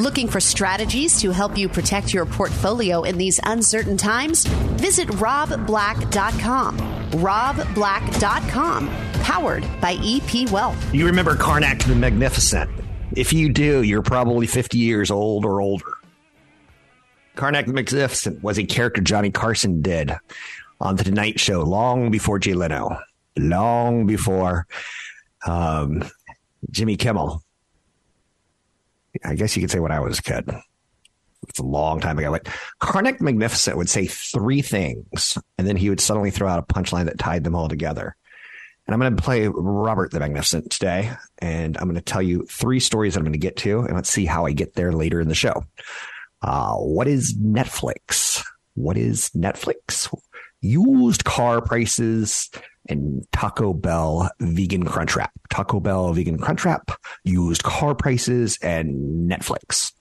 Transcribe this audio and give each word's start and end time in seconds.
Looking 0.00 0.26
for 0.26 0.40
strategies 0.40 1.20
to 1.20 1.30
help 1.30 1.56
you 1.56 1.68
protect 1.68 2.12
your 2.12 2.26
portfolio 2.26 3.04
in 3.04 3.16
these 3.16 3.38
uncertain 3.44 3.96
times? 3.96 4.44
Visit 4.44 5.06
robblack.com. 5.06 6.78
robblack.com, 7.12 8.88
powered 9.22 9.62
by 9.80 9.96
EP 10.02 10.50
Wealth. 10.50 10.92
You 10.92 11.06
remember 11.06 11.36
Carnac 11.36 11.78
the 11.84 11.94
Magnificent. 11.94 12.68
If 13.16 13.32
you 13.32 13.52
do, 13.52 13.82
you're 13.82 14.02
probably 14.02 14.48
50 14.48 14.78
years 14.78 15.12
old 15.12 15.44
or 15.44 15.60
older. 15.60 15.92
Carnac 17.36 17.66
the 17.66 17.72
Magnificent 17.72 18.42
was 18.42 18.58
a 18.58 18.64
character 18.64 19.00
Johnny 19.00 19.30
Carson 19.30 19.80
did 19.80 20.10
on 20.80 20.96
The 20.96 21.04
Tonight 21.04 21.38
Show 21.38 21.62
long 21.62 22.10
before 22.10 22.40
Jay 22.40 22.54
Leno, 22.54 22.98
long 23.36 24.06
before 24.06 24.66
um, 25.46 26.02
Jimmy 26.72 26.96
Kimmel. 26.96 27.43
I 29.24 29.34
guess 29.34 29.56
you 29.56 29.62
could 29.62 29.70
say 29.70 29.80
when 29.80 29.92
I 29.92 30.00
was 30.00 30.18
a 30.18 30.22
kid. 30.22 30.50
It's 31.48 31.58
a 31.58 31.64
long 31.64 32.00
time 32.00 32.18
ago. 32.18 32.30
Like 32.30 32.48
Carnac 32.78 33.20
Magnificent 33.20 33.76
would 33.76 33.90
say 33.90 34.06
three 34.06 34.62
things, 34.62 35.36
and 35.58 35.66
then 35.66 35.76
he 35.76 35.90
would 35.90 36.00
suddenly 36.00 36.30
throw 36.30 36.48
out 36.48 36.58
a 36.58 36.74
punchline 36.74 37.04
that 37.04 37.18
tied 37.18 37.44
them 37.44 37.54
all 37.54 37.68
together. 37.68 38.16
And 38.86 38.94
I'm 38.94 39.00
going 39.00 39.16
to 39.16 39.22
play 39.22 39.48
Robert 39.48 40.10
the 40.10 40.20
Magnificent 40.20 40.70
today, 40.70 41.10
and 41.38 41.76
I'm 41.76 41.84
going 41.84 41.94
to 41.94 42.02
tell 42.02 42.22
you 42.22 42.44
three 42.46 42.80
stories 42.80 43.14
that 43.14 43.20
I'm 43.20 43.24
going 43.24 43.32
to 43.32 43.38
get 43.38 43.56
to, 43.58 43.80
and 43.80 43.94
let's 43.94 44.10
see 44.10 44.26
how 44.26 44.46
I 44.46 44.52
get 44.52 44.74
there 44.74 44.92
later 44.92 45.20
in 45.20 45.28
the 45.28 45.34
show. 45.34 45.64
Uh, 46.42 46.74
what 46.76 47.08
is 47.08 47.34
Netflix? 47.38 48.44
What 48.74 48.98
is 48.98 49.30
Netflix? 49.30 50.14
Used 50.60 51.24
car 51.24 51.62
prices 51.62 52.50
and 52.88 53.26
Taco 53.32 53.72
Bell 53.72 54.30
vegan 54.40 54.84
crunch 54.84 55.16
wrap. 55.16 55.32
Taco 55.50 55.80
Bell 55.80 56.12
vegan 56.12 56.38
crunch 56.38 56.64
wrap, 56.64 56.90
used 57.24 57.62
car 57.62 57.94
prices, 57.94 58.58
and 58.62 59.30
Netflix. 59.30 59.92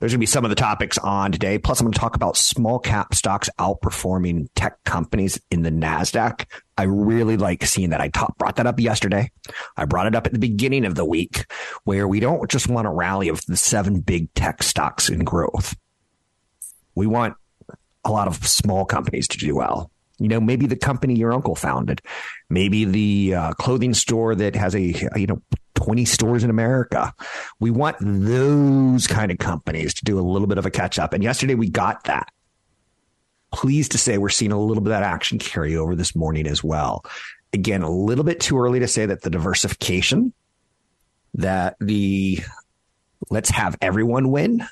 There's 0.00 0.12
going 0.12 0.18
to 0.18 0.22
be 0.22 0.26
some 0.26 0.44
of 0.44 0.50
the 0.50 0.56
topics 0.56 0.98
on 0.98 1.32
today. 1.32 1.56
Plus, 1.56 1.80
I'm 1.80 1.86
going 1.86 1.92
to 1.92 1.98
talk 1.98 2.14
about 2.14 2.36
small 2.36 2.78
cap 2.78 3.14
stocks 3.14 3.48
outperforming 3.58 4.48
tech 4.54 4.82
companies 4.84 5.40
in 5.50 5.62
the 5.62 5.70
NASDAQ. 5.70 6.44
I 6.76 6.82
really 6.82 7.36
like 7.36 7.64
seeing 7.64 7.90
that. 7.90 8.02
I 8.02 8.10
brought 8.36 8.56
that 8.56 8.66
up 8.66 8.78
yesterday. 8.80 9.30
I 9.76 9.86
brought 9.86 10.06
it 10.06 10.14
up 10.14 10.26
at 10.26 10.32
the 10.32 10.38
beginning 10.38 10.84
of 10.84 10.94
the 10.94 11.06
week 11.06 11.46
where 11.84 12.06
we 12.06 12.20
don't 12.20 12.50
just 12.50 12.68
want 12.68 12.86
a 12.86 12.90
rally 12.90 13.28
of 13.28 13.40
the 13.46 13.56
seven 13.56 14.00
big 14.00 14.32
tech 14.34 14.62
stocks 14.62 15.08
in 15.08 15.20
growth. 15.20 15.74
We 16.94 17.06
want 17.06 17.36
a 18.04 18.10
lot 18.10 18.28
of 18.28 18.46
small 18.46 18.84
companies 18.84 19.28
to 19.28 19.38
do 19.38 19.54
well. 19.54 19.90
You 20.18 20.28
know, 20.28 20.40
maybe 20.40 20.66
the 20.66 20.76
company 20.76 21.14
your 21.14 21.32
uncle 21.32 21.56
founded, 21.56 22.00
maybe 22.48 22.84
the 22.84 23.34
uh, 23.34 23.52
clothing 23.54 23.94
store 23.94 24.34
that 24.34 24.54
has 24.54 24.74
a, 24.74 24.80
you 25.16 25.26
know, 25.26 25.42
20 25.74 26.04
stores 26.04 26.44
in 26.44 26.50
America. 26.50 27.12
We 27.58 27.70
want 27.70 27.96
those 28.00 29.06
kind 29.06 29.30
of 29.30 29.38
companies 29.38 29.94
to 29.94 30.04
do 30.04 30.18
a 30.18 30.22
little 30.22 30.46
bit 30.46 30.58
of 30.58 30.66
a 30.66 30.70
catch 30.70 30.98
up. 30.98 31.12
And 31.12 31.22
yesterday 31.22 31.54
we 31.54 31.68
got 31.68 32.04
that. 32.04 32.28
Pleased 33.52 33.92
to 33.92 33.98
say 33.98 34.18
we're 34.18 34.28
seeing 34.28 34.52
a 34.52 34.60
little 34.60 34.82
bit 34.82 34.92
of 34.92 35.00
that 35.00 35.02
action 35.02 35.38
carry 35.38 35.76
over 35.76 35.94
this 35.94 36.14
morning 36.14 36.46
as 36.46 36.62
well. 36.62 37.04
Again, 37.52 37.82
a 37.82 37.90
little 37.90 38.24
bit 38.24 38.40
too 38.40 38.58
early 38.58 38.80
to 38.80 38.88
say 38.88 39.06
that 39.06 39.22
the 39.22 39.30
diversification, 39.30 40.32
that 41.34 41.76
the 41.80 42.40
let's 43.30 43.50
have 43.50 43.76
everyone 43.80 44.30
win 44.30 44.64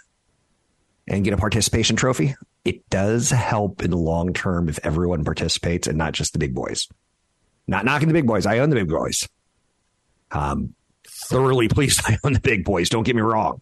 and 1.08 1.24
get 1.24 1.34
a 1.34 1.36
participation 1.36 1.96
trophy. 1.96 2.34
It 2.64 2.88
does 2.90 3.30
help 3.30 3.82
in 3.82 3.90
the 3.90 3.96
long 3.96 4.32
term 4.32 4.68
if 4.68 4.78
everyone 4.84 5.24
participates 5.24 5.88
and 5.88 5.98
not 5.98 6.12
just 6.12 6.32
the 6.32 6.38
big 6.38 6.54
boys. 6.54 6.88
Not 7.66 7.84
knocking 7.84 8.08
the 8.08 8.14
big 8.14 8.26
boys. 8.26 8.46
I 8.46 8.58
own 8.58 8.70
the 8.70 8.76
big 8.76 8.88
boys. 8.88 9.28
Um, 10.30 10.74
thoroughly 11.06 11.68
pleased 11.68 12.00
I 12.06 12.18
own 12.24 12.34
the 12.34 12.40
big 12.40 12.64
boys. 12.64 12.88
Don't 12.88 13.04
get 13.04 13.16
me 13.16 13.22
wrong. 13.22 13.60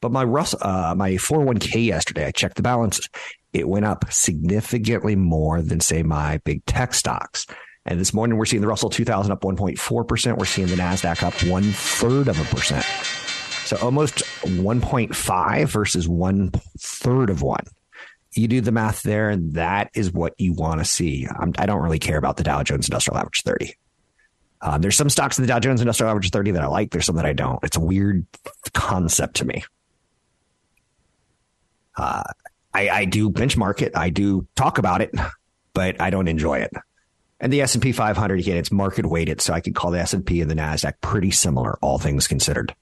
But 0.00 0.12
my 0.12 0.24
Russ, 0.24 0.54
uh, 0.60 0.94
my 0.96 1.12
401k 1.12 1.86
yesterday, 1.86 2.26
I 2.26 2.30
checked 2.30 2.56
the 2.56 2.62
balances. 2.62 3.08
It 3.52 3.68
went 3.68 3.86
up 3.86 4.12
significantly 4.12 5.16
more 5.16 5.62
than 5.62 5.80
say 5.80 6.02
my 6.02 6.38
big 6.44 6.64
tech 6.66 6.92
stocks. 6.92 7.46
And 7.86 8.00
this 8.00 8.12
morning 8.12 8.36
we're 8.36 8.46
seeing 8.46 8.62
the 8.62 8.68
Russell 8.68 8.90
2000 8.90 9.32
up 9.32 9.42
1.4%. 9.42 10.38
We're 10.38 10.44
seeing 10.44 10.68
the 10.68 10.74
NASDAQ 10.74 11.22
up 11.22 11.34
one 11.50 11.62
third 11.62 12.28
of 12.28 12.40
a 12.40 12.54
percent. 12.54 12.84
So 13.64 13.76
almost 13.78 14.16
1.5 14.42 15.66
versus 15.68 16.08
one 16.08 16.50
third 16.78 17.30
of 17.30 17.42
one. 17.42 17.64
You 18.36 18.48
do 18.48 18.60
the 18.60 18.72
math 18.72 19.02
there, 19.02 19.30
and 19.30 19.54
that 19.54 19.90
is 19.94 20.12
what 20.12 20.34
you 20.38 20.52
want 20.52 20.80
to 20.80 20.84
see. 20.84 21.26
I'm, 21.28 21.52
I 21.58 21.66
do 21.66 21.72
not 21.72 21.82
really 21.82 21.98
care 21.98 22.18
about 22.18 22.36
the 22.36 22.42
Dow 22.42 22.62
Jones 22.62 22.88
Industrial 22.88 23.16
Average 23.16 23.42
30. 23.42 23.74
Um, 24.60 24.80
there's 24.80 24.96
some 24.96 25.10
stocks 25.10 25.38
in 25.38 25.42
the 25.42 25.48
Dow 25.48 25.60
Jones 25.60 25.80
Industrial 25.80 26.10
Average 26.10 26.30
30 26.30 26.52
that 26.52 26.62
I 26.62 26.66
like. 26.66 26.90
There's 26.90 27.06
some 27.06 27.16
that 27.16 27.26
I 27.26 27.32
don't. 27.32 27.62
It's 27.62 27.76
a 27.76 27.80
weird 27.80 28.26
concept 28.72 29.36
to 29.36 29.44
me. 29.44 29.62
Uh, 31.96 32.24
I, 32.72 32.88
I 32.88 33.04
do 33.04 33.30
benchmark 33.30 33.82
it. 33.82 33.96
I 33.96 34.10
do 34.10 34.48
talk 34.56 34.78
about 34.78 35.00
it, 35.00 35.14
but 35.74 36.00
I 36.00 36.10
don't 36.10 36.28
enjoy 36.28 36.58
it. 36.58 36.72
And 37.40 37.52
the 37.52 37.60
S&P 37.62 37.92
500 37.92 38.40
again, 38.40 38.56
it's 38.56 38.72
market 38.72 39.06
weighted, 39.06 39.40
so 39.40 39.52
I 39.52 39.60
could 39.60 39.74
call 39.74 39.90
the 39.90 40.00
S&P 40.00 40.40
and 40.40 40.50
the 40.50 40.54
Nasdaq 40.54 40.94
pretty 41.00 41.30
similar, 41.30 41.78
all 41.80 41.98
things 41.98 42.26
considered. 42.26 42.74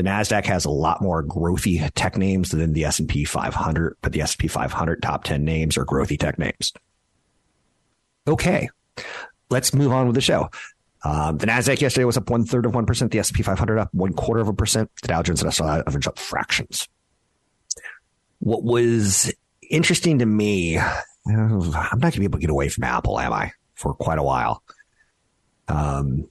The 0.00 0.08
Nasdaq 0.08 0.46
has 0.46 0.64
a 0.64 0.70
lot 0.70 1.02
more 1.02 1.22
growthy 1.22 1.86
tech 1.94 2.16
names 2.16 2.52
than 2.52 2.72
the 2.72 2.86
S&P 2.86 3.26
500, 3.26 3.98
but 4.00 4.12
the 4.12 4.22
S&P 4.22 4.48
500 4.48 5.02
top 5.02 5.24
10 5.24 5.44
names 5.44 5.76
are 5.76 5.84
growthy 5.84 6.18
tech 6.18 6.38
names. 6.38 6.72
Okay, 8.26 8.70
let's 9.50 9.74
move 9.74 9.92
on 9.92 10.06
with 10.06 10.14
the 10.14 10.22
show. 10.22 10.48
Um, 11.04 11.36
the 11.36 11.44
Nasdaq 11.44 11.82
yesterday 11.82 12.06
was 12.06 12.16
up 12.16 12.30
one 12.30 12.46
third 12.46 12.64
of 12.64 12.74
one 12.74 12.86
percent. 12.86 13.12
The 13.12 13.18
S&P 13.18 13.42
500 13.42 13.78
up 13.78 13.90
one 13.92 14.14
quarter 14.14 14.40
of 14.40 14.48
a 14.48 14.54
percent. 14.54 14.90
The 15.02 15.08
Dow 15.08 15.22
Jones 15.22 15.42
Industrial 15.42 15.82
Average 15.86 16.06
up 16.06 16.18
fractions. 16.18 16.88
What 18.38 18.64
was 18.64 19.30
interesting 19.70 20.20
to 20.20 20.26
me, 20.26 20.78
I'm 21.28 21.58
not 21.58 22.00
going 22.00 22.12
to 22.12 22.20
be 22.20 22.24
able 22.24 22.38
to 22.38 22.46
get 22.46 22.48
away 22.48 22.70
from 22.70 22.84
Apple, 22.84 23.20
am 23.20 23.34
I? 23.34 23.52
For 23.74 23.92
quite 23.92 24.18
a 24.18 24.22
while. 24.22 24.62
Um, 25.68 26.30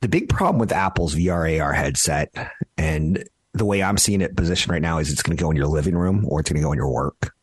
the 0.00 0.08
big 0.08 0.28
problem 0.28 0.58
with 0.58 0.72
Apple's 0.72 1.14
VR 1.14 1.60
AR 1.60 1.72
headset 1.72 2.32
and 2.76 3.24
the 3.52 3.64
way 3.64 3.82
I'm 3.82 3.98
seeing 3.98 4.20
it 4.20 4.36
positioned 4.36 4.72
right 4.72 4.82
now 4.82 4.98
is 4.98 5.10
it's 5.10 5.22
going 5.22 5.36
to 5.36 5.42
go 5.42 5.50
in 5.50 5.56
your 5.56 5.66
living 5.66 5.96
room 5.96 6.24
or 6.28 6.40
it's 6.40 6.50
going 6.50 6.60
to 6.60 6.64
go 6.64 6.72
in 6.72 6.78
your 6.78 6.92
work. 6.92 7.34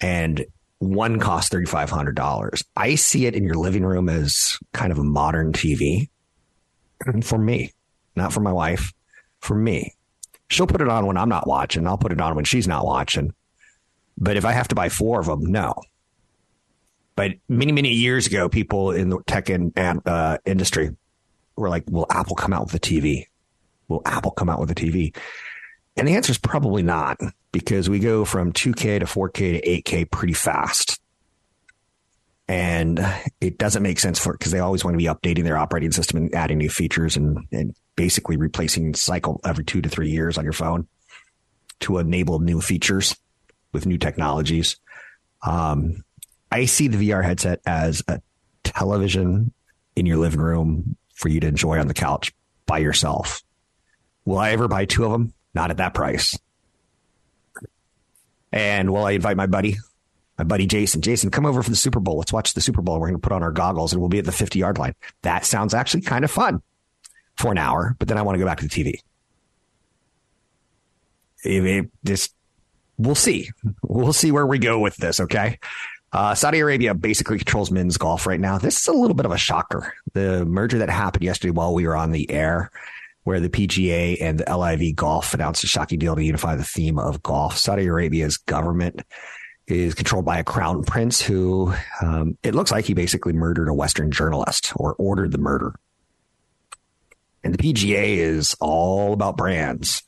And 0.00 0.44
one 0.78 1.18
costs 1.18 1.50
$3,500. 1.54 2.64
I 2.76 2.94
see 2.96 3.26
it 3.26 3.34
in 3.34 3.44
your 3.44 3.54
living 3.54 3.84
room 3.84 4.08
as 4.08 4.58
kind 4.72 4.92
of 4.92 4.98
a 4.98 5.04
modern 5.04 5.52
TV 5.52 6.08
for 7.22 7.38
me, 7.38 7.72
not 8.14 8.32
for 8.32 8.40
my 8.40 8.52
wife, 8.52 8.92
for 9.40 9.54
me. 9.54 9.94
She'll 10.50 10.66
put 10.66 10.82
it 10.82 10.88
on 10.88 11.06
when 11.06 11.16
I'm 11.16 11.28
not 11.28 11.46
watching. 11.46 11.86
I'll 11.86 11.98
put 11.98 12.12
it 12.12 12.20
on 12.20 12.34
when 12.34 12.44
she's 12.44 12.68
not 12.68 12.84
watching. 12.84 13.32
But 14.18 14.36
if 14.36 14.44
I 14.44 14.52
have 14.52 14.68
to 14.68 14.74
buy 14.74 14.88
four 14.88 15.20
of 15.20 15.26
them, 15.26 15.46
no. 15.46 15.74
But 17.16 17.32
many, 17.48 17.72
many 17.72 17.90
years 17.90 18.26
ago, 18.26 18.48
people 18.48 18.90
in 18.90 19.08
the 19.08 19.18
tech 19.26 19.48
and, 19.48 19.72
uh, 20.06 20.38
industry 20.44 20.90
were 21.56 21.68
like, 21.68 21.84
will 21.88 22.06
Apple 22.10 22.36
come 22.36 22.52
out 22.52 22.64
with 22.64 22.74
a 22.74 22.80
TV? 22.80 23.26
Will 23.88 24.02
Apple 24.04 24.30
come 24.30 24.48
out 24.48 24.60
with 24.60 24.70
a 24.70 24.74
TV? 24.74 25.14
And 25.96 26.08
the 26.08 26.14
answer 26.14 26.30
is 26.30 26.38
probably 26.38 26.82
not 26.82 27.20
because 27.52 27.90
we 27.90 27.98
go 27.98 28.24
from 28.24 28.52
2K 28.52 29.00
to 29.00 29.06
4K 29.06 29.60
to 29.60 29.82
8K 29.82 30.10
pretty 30.10 30.32
fast. 30.32 31.00
And 32.48 33.00
it 33.40 33.58
doesn't 33.58 33.82
make 33.82 33.98
sense 33.98 34.18
for 34.18 34.32
because 34.32 34.52
they 34.52 34.58
always 34.58 34.84
want 34.84 34.94
to 34.94 34.98
be 34.98 35.04
updating 35.04 35.44
their 35.44 35.56
operating 35.56 35.92
system 35.92 36.18
and 36.18 36.34
adding 36.34 36.58
new 36.58 36.70
features 36.70 37.16
and, 37.16 37.46
and 37.52 37.74
basically 37.96 38.36
replacing 38.36 38.94
cycle 38.94 39.40
every 39.44 39.64
two 39.64 39.82
to 39.82 39.88
three 39.88 40.10
years 40.10 40.38
on 40.38 40.44
your 40.44 40.52
phone 40.52 40.86
to 41.80 41.98
enable 41.98 42.40
new 42.40 42.60
features 42.60 43.16
with 43.72 43.86
new 43.86 43.98
technologies. 43.98 44.76
Um, 45.46 46.04
I 46.50 46.66
see 46.66 46.88
the 46.88 47.08
VR 47.08 47.24
headset 47.24 47.60
as 47.66 48.02
a 48.08 48.20
television 48.64 49.52
in 49.96 50.06
your 50.06 50.18
living 50.18 50.40
room 50.40 50.96
for 51.22 51.28
you 51.28 51.40
to 51.40 51.46
enjoy 51.46 51.78
on 51.78 51.86
the 51.86 51.94
couch 51.94 52.32
by 52.66 52.78
yourself. 52.78 53.42
Will 54.24 54.38
I 54.38 54.50
ever 54.50 54.68
buy 54.68 54.84
two 54.84 55.04
of 55.04 55.12
them? 55.12 55.32
Not 55.54 55.70
at 55.70 55.78
that 55.78 55.94
price. 55.94 56.38
And 58.52 58.90
will 58.90 59.04
I 59.04 59.12
invite 59.12 59.36
my 59.36 59.46
buddy, 59.46 59.76
my 60.36 60.44
buddy 60.44 60.66
Jason? 60.66 61.00
Jason, 61.00 61.30
come 61.30 61.46
over 61.46 61.62
for 61.62 61.70
the 61.70 61.76
Super 61.76 62.00
Bowl. 62.00 62.18
Let's 62.18 62.32
watch 62.32 62.52
the 62.52 62.60
Super 62.60 62.82
Bowl. 62.82 63.00
We're 63.00 63.08
going 63.08 63.20
to 63.20 63.26
put 63.26 63.32
on 63.32 63.42
our 63.42 63.52
goggles 63.52 63.92
and 63.92 64.02
we'll 64.02 64.10
be 64.10 64.18
at 64.18 64.24
the 64.26 64.32
50 64.32 64.58
yard 64.58 64.78
line. 64.78 64.94
That 65.22 65.46
sounds 65.46 65.72
actually 65.72 66.02
kind 66.02 66.24
of 66.24 66.30
fun 66.30 66.60
for 67.36 67.50
an 67.50 67.58
hour, 67.58 67.96
but 67.98 68.08
then 68.08 68.18
I 68.18 68.22
want 68.22 68.34
to 68.34 68.38
go 68.40 68.44
back 68.44 68.58
to 68.58 68.68
the 68.68 68.84
TV. 68.84 68.98
it, 71.44 71.64
it 71.64 71.90
just 72.04 72.34
we'll 72.98 73.14
see. 73.14 73.50
We'll 73.82 74.12
see 74.12 74.32
where 74.32 74.46
we 74.46 74.58
go 74.58 74.78
with 74.78 74.96
this. 74.96 75.20
Okay. 75.20 75.58
Uh, 76.12 76.34
Saudi 76.34 76.58
Arabia 76.58 76.92
basically 76.94 77.38
controls 77.38 77.70
men's 77.70 77.96
golf 77.96 78.26
right 78.26 78.40
now. 78.40 78.58
This 78.58 78.80
is 78.80 78.86
a 78.86 78.92
little 78.92 79.14
bit 79.14 79.24
of 79.24 79.32
a 79.32 79.38
shocker. 79.38 79.94
The 80.12 80.44
merger 80.44 80.78
that 80.78 80.90
happened 80.90 81.24
yesterday 81.24 81.52
while 81.52 81.72
we 81.72 81.86
were 81.86 81.96
on 81.96 82.12
the 82.12 82.30
air, 82.30 82.70
where 83.24 83.40
the 83.40 83.48
PGA 83.48 84.18
and 84.20 84.38
the 84.38 84.56
LIV 84.56 84.96
Golf 84.96 85.32
announced 85.32 85.64
a 85.64 85.68
shocking 85.68 85.98
deal 85.98 86.14
to 86.14 86.22
unify 86.24 86.54
the 86.54 86.64
theme 86.64 86.98
of 86.98 87.22
golf. 87.22 87.56
Saudi 87.56 87.86
Arabia's 87.86 88.36
government 88.36 89.00
is 89.66 89.94
controlled 89.94 90.24
by 90.24 90.38
a 90.38 90.44
crown 90.44 90.84
prince 90.84 91.22
who 91.22 91.72
um, 92.02 92.36
it 92.42 92.54
looks 92.54 92.72
like 92.72 92.84
he 92.84 92.94
basically 92.94 93.32
murdered 93.32 93.68
a 93.68 93.74
Western 93.74 94.10
journalist 94.10 94.72
or 94.76 94.94
ordered 94.98 95.32
the 95.32 95.38
murder. 95.38 95.74
And 97.44 97.54
the 97.54 97.58
PGA 97.58 98.16
is 98.16 98.54
all 98.60 99.12
about 99.12 99.36
brands. 99.36 100.02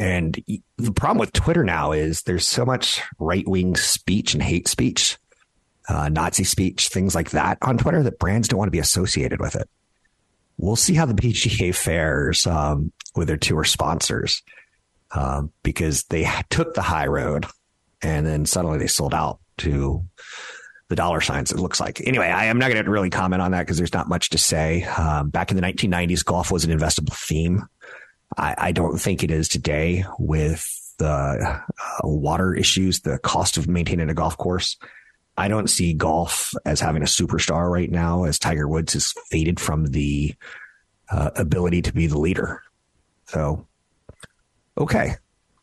And 0.00 0.42
the 0.78 0.92
problem 0.92 1.18
with 1.18 1.34
Twitter 1.34 1.62
now 1.62 1.92
is 1.92 2.22
there's 2.22 2.48
so 2.48 2.64
much 2.64 3.02
right 3.18 3.46
wing 3.46 3.76
speech 3.76 4.32
and 4.32 4.42
hate 4.42 4.66
speech, 4.66 5.18
uh, 5.90 6.08
Nazi 6.08 6.42
speech, 6.42 6.88
things 6.88 7.14
like 7.14 7.30
that 7.30 7.58
on 7.60 7.76
Twitter 7.76 8.02
that 8.02 8.18
brands 8.18 8.48
don't 8.48 8.58
want 8.58 8.68
to 8.68 8.72
be 8.72 8.78
associated 8.78 9.40
with 9.40 9.54
it. 9.56 9.68
We'll 10.56 10.74
see 10.74 10.94
how 10.94 11.04
the 11.04 11.12
PGA 11.22 11.74
fares 11.74 12.46
um, 12.46 12.92
with 13.14 13.28
their 13.28 13.36
tour 13.36 13.62
sponsors 13.62 14.42
uh, 15.10 15.42
because 15.62 16.04
they 16.04 16.26
took 16.48 16.72
the 16.72 16.82
high 16.82 17.06
road 17.06 17.44
and 18.00 18.26
then 18.26 18.46
suddenly 18.46 18.78
they 18.78 18.86
sold 18.86 19.12
out 19.12 19.38
to 19.58 20.02
the 20.88 20.96
dollar 20.96 21.20
signs, 21.20 21.52
it 21.52 21.58
looks 21.58 21.78
like. 21.78 22.00
Anyway, 22.06 22.26
I 22.26 22.46
am 22.46 22.58
not 22.58 22.72
going 22.72 22.82
to 22.82 22.90
really 22.90 23.10
comment 23.10 23.42
on 23.42 23.50
that 23.50 23.60
because 23.60 23.76
there's 23.76 23.92
not 23.92 24.08
much 24.08 24.30
to 24.30 24.38
say. 24.38 24.82
Um, 24.84 25.28
back 25.28 25.50
in 25.50 25.56
the 25.56 25.62
1990s, 25.62 26.24
golf 26.24 26.50
was 26.50 26.64
an 26.64 26.76
investable 26.76 27.14
theme. 27.14 27.68
I, 28.36 28.54
I 28.58 28.72
don't 28.72 28.98
think 28.98 29.22
it 29.22 29.30
is 29.30 29.48
today 29.48 30.04
with 30.18 30.66
the 30.98 31.06
uh, 31.06 31.60
water 32.02 32.54
issues, 32.54 33.00
the 33.00 33.18
cost 33.18 33.56
of 33.56 33.68
maintaining 33.68 34.08
a 34.10 34.14
golf 34.14 34.36
course. 34.36 34.76
I 35.36 35.48
don't 35.48 35.70
see 35.70 35.94
golf 35.94 36.52
as 36.66 36.80
having 36.80 37.02
a 37.02 37.06
superstar 37.06 37.70
right 37.70 37.90
now 37.90 38.24
as 38.24 38.38
Tiger 38.38 38.68
Woods 38.68 38.92
has 38.92 39.12
faded 39.30 39.58
from 39.58 39.86
the 39.86 40.34
uh, 41.10 41.30
ability 41.36 41.82
to 41.82 41.92
be 41.92 42.06
the 42.06 42.18
leader. 42.18 42.62
So, 43.26 43.66
okay. 44.76 45.14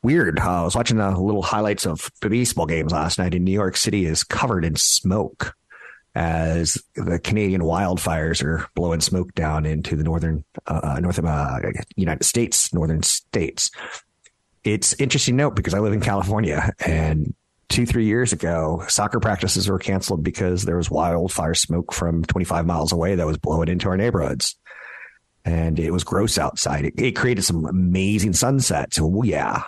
Weird. 0.04 0.40
Uh, 0.40 0.62
I 0.62 0.64
was 0.64 0.76
watching 0.76 0.98
the 0.98 1.12
little 1.12 1.42
highlights 1.44 1.86
of 1.86 2.12
baseball 2.22 2.66
games 2.66 2.92
last 2.92 3.20
night 3.20 3.34
in 3.34 3.44
New 3.44 3.52
York 3.52 3.78
City 3.78 4.06
is 4.06 4.24
covered 4.24 4.64
in 4.64 4.76
smoke 4.76 5.56
as 6.16 6.82
the 6.96 7.20
Canadian 7.20 7.62
wildfires 7.62 8.44
are 8.44 8.68
blowing 8.74 9.02
smoke 9.02 9.34
down 9.36 9.66
into 9.66 9.96
the 9.96 10.04
northern, 10.04 10.44
uh, 10.66 11.00
north 11.00 11.20
of 11.20 11.26
uh, 11.26 11.60
United 11.96 12.24
States, 12.24 12.74
northern 12.74 13.04
states. 13.04 13.70
It's 14.64 14.94
interesting 15.00 15.36
note 15.36 15.56
because 15.56 15.76
I 15.76 15.80
live 15.80 15.94
in 15.94 16.02
California 16.02 16.74
and 16.86 17.36
two, 17.70 17.86
three 17.86 18.06
years 18.06 18.34
ago, 18.34 18.84
soccer 18.88 19.20
practices 19.20 19.70
were 19.70 19.78
canceled 19.80 20.24
because 20.24 20.64
there 20.64 20.78
was 20.78 20.90
wildfire 20.90 21.54
smoke 21.54 21.94
from 21.94 22.26
25 22.26 22.66
miles 22.66 22.92
away 22.92 23.16
that 23.16 23.28
was 23.28 23.38
blowing 23.38 23.70
into 23.70 23.88
our 23.88 23.98
neighborhoods. 23.98 24.56
And 25.46 25.80
it 25.80 25.92
was 25.92 26.04
gross 26.04 26.38
outside. 26.38 26.86
It, 26.86 26.94
it 26.98 27.16
created 27.16 27.44
some 27.44 27.66
amazing 27.66 28.34
sunsets. 28.34 29.00
Oh, 29.00 29.22
yeah. 29.24 29.64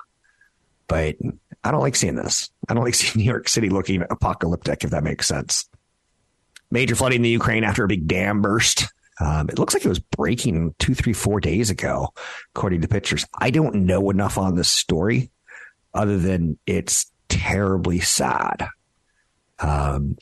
But 0.87 1.15
I 1.63 1.71
don't 1.71 1.81
like 1.81 1.95
seeing 1.95 2.15
this. 2.15 2.49
I 2.67 2.73
don't 2.73 2.83
like 2.83 2.95
seeing 2.95 3.23
New 3.23 3.31
York 3.31 3.47
City 3.47 3.69
looking 3.69 4.01
apocalyptic, 4.09 4.83
if 4.83 4.89
that 4.89 5.03
makes 5.03 5.27
sense 5.27 5.69
major 6.71 6.95
flooding 6.95 7.17
in 7.17 7.23
the 7.23 7.29
Ukraine 7.29 7.63
after 7.63 7.83
a 7.83 7.87
big 7.87 8.07
dam 8.07 8.41
burst. 8.41 8.85
Um, 9.21 9.49
it 9.49 9.59
looks 9.59 9.73
like 9.73 9.83
it 9.83 9.89
was 9.89 9.99
breaking 9.99 10.73
two, 10.79 10.93
three, 10.93 11.13
four 11.13 11.39
days 11.39 11.69
ago, 11.69 12.09
according 12.55 12.81
to 12.81 12.87
pictures. 12.87 13.25
I 13.37 13.49
don't 13.49 13.85
know 13.85 14.09
enough 14.09 14.37
on 14.37 14.55
this 14.55 14.69
story 14.69 15.29
other 15.93 16.17
than 16.17 16.57
it's 16.65 17.11
terribly 17.27 17.99
sad. 17.99 18.67
Um, 19.59 20.17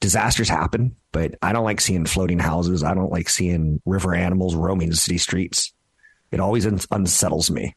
disasters 0.00 0.48
happen, 0.48 0.94
but 1.10 1.34
I 1.42 1.52
don't 1.52 1.64
like 1.64 1.80
seeing 1.80 2.06
floating 2.06 2.38
houses. 2.38 2.84
I 2.84 2.94
don't 2.94 3.10
like 3.10 3.28
seeing 3.28 3.80
river 3.84 4.14
animals 4.14 4.54
roaming 4.54 4.90
the 4.90 4.96
city 4.96 5.18
streets. 5.18 5.72
It 6.30 6.38
always 6.38 6.66
un- 6.66 6.78
unsettles 6.90 7.50
me 7.50 7.74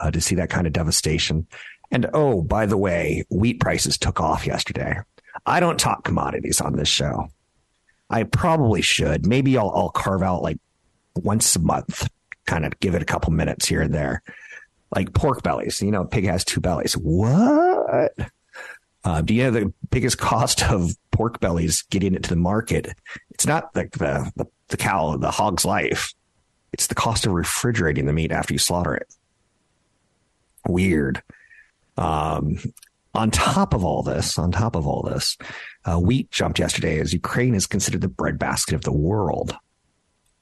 uh, 0.00 0.10
to 0.10 0.20
see 0.20 0.36
that 0.36 0.50
kind 0.50 0.66
of 0.66 0.72
devastation. 0.72 1.46
And 1.90 2.08
oh, 2.14 2.42
by 2.42 2.66
the 2.66 2.76
way, 2.76 3.24
wheat 3.30 3.60
prices 3.60 3.98
took 3.98 4.20
off 4.20 4.46
yesterday. 4.46 4.98
I 5.46 5.60
don't 5.60 5.80
talk 5.80 6.04
commodities 6.04 6.60
on 6.60 6.76
this 6.76 6.88
show. 6.88 7.28
I 8.12 8.24
probably 8.24 8.82
should. 8.82 9.26
Maybe 9.26 9.56
I'll, 9.56 9.72
I'll 9.74 9.88
carve 9.88 10.22
out 10.22 10.42
like 10.42 10.58
once 11.16 11.56
a 11.56 11.60
month, 11.60 12.08
kind 12.46 12.66
of 12.66 12.78
give 12.78 12.94
it 12.94 13.02
a 13.02 13.06
couple 13.06 13.32
minutes 13.32 13.66
here 13.66 13.80
and 13.80 13.94
there. 13.94 14.22
Like 14.94 15.14
pork 15.14 15.42
bellies, 15.42 15.80
you 15.80 15.90
know, 15.90 16.04
pig 16.04 16.26
has 16.26 16.44
two 16.44 16.60
bellies. 16.60 16.92
What? 16.92 18.12
Uh, 19.04 19.20
do 19.22 19.34
you 19.34 19.44
know 19.44 19.50
the 19.50 19.72
biggest 19.90 20.18
cost 20.18 20.62
of 20.70 20.92
pork 21.10 21.40
bellies 21.40 21.82
getting 21.82 22.14
it 22.14 22.22
to 22.24 22.30
the 22.30 22.36
market? 22.36 22.88
It's 23.30 23.46
not 23.46 23.74
like 23.74 23.92
the, 23.92 24.30
the, 24.36 24.46
the 24.68 24.76
cow, 24.76 25.16
the 25.16 25.30
hog's 25.30 25.64
life. 25.64 26.12
It's 26.72 26.86
the 26.86 26.94
cost 26.94 27.26
of 27.26 27.32
refrigerating 27.32 28.06
the 28.06 28.12
meat 28.12 28.32
after 28.32 28.52
you 28.52 28.58
slaughter 28.58 28.94
it. 28.94 29.14
Weird. 30.68 31.22
Um, 31.96 32.58
on 33.14 33.30
top 33.30 33.74
of 33.74 33.84
all 33.84 34.02
this, 34.02 34.38
on 34.38 34.50
top 34.50 34.74
of 34.74 34.86
all 34.86 35.02
this, 35.02 35.36
uh, 35.84 35.98
wheat 35.98 36.30
jumped 36.30 36.58
yesterday 36.58 36.98
as 36.98 37.12
Ukraine 37.12 37.54
is 37.54 37.66
considered 37.66 38.00
the 38.00 38.08
breadbasket 38.08 38.74
of 38.74 38.82
the 38.82 38.92
world. 38.92 39.54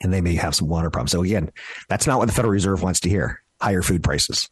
And 0.00 0.12
they 0.12 0.20
may 0.20 0.34
have 0.34 0.55
some 0.55 0.69
water 0.69 0.88
problems. 0.88 1.11
So 1.11 1.22
again, 1.22 1.50
that's 1.88 2.06
not 2.06 2.19
what 2.19 2.26
the 2.26 2.32
Federal 2.32 2.52
Reserve 2.52 2.82
wants 2.82 3.00
to 3.00 3.08
hear. 3.08 3.43
Higher 3.61 3.82
food 3.82 4.02
prices. 4.02 4.49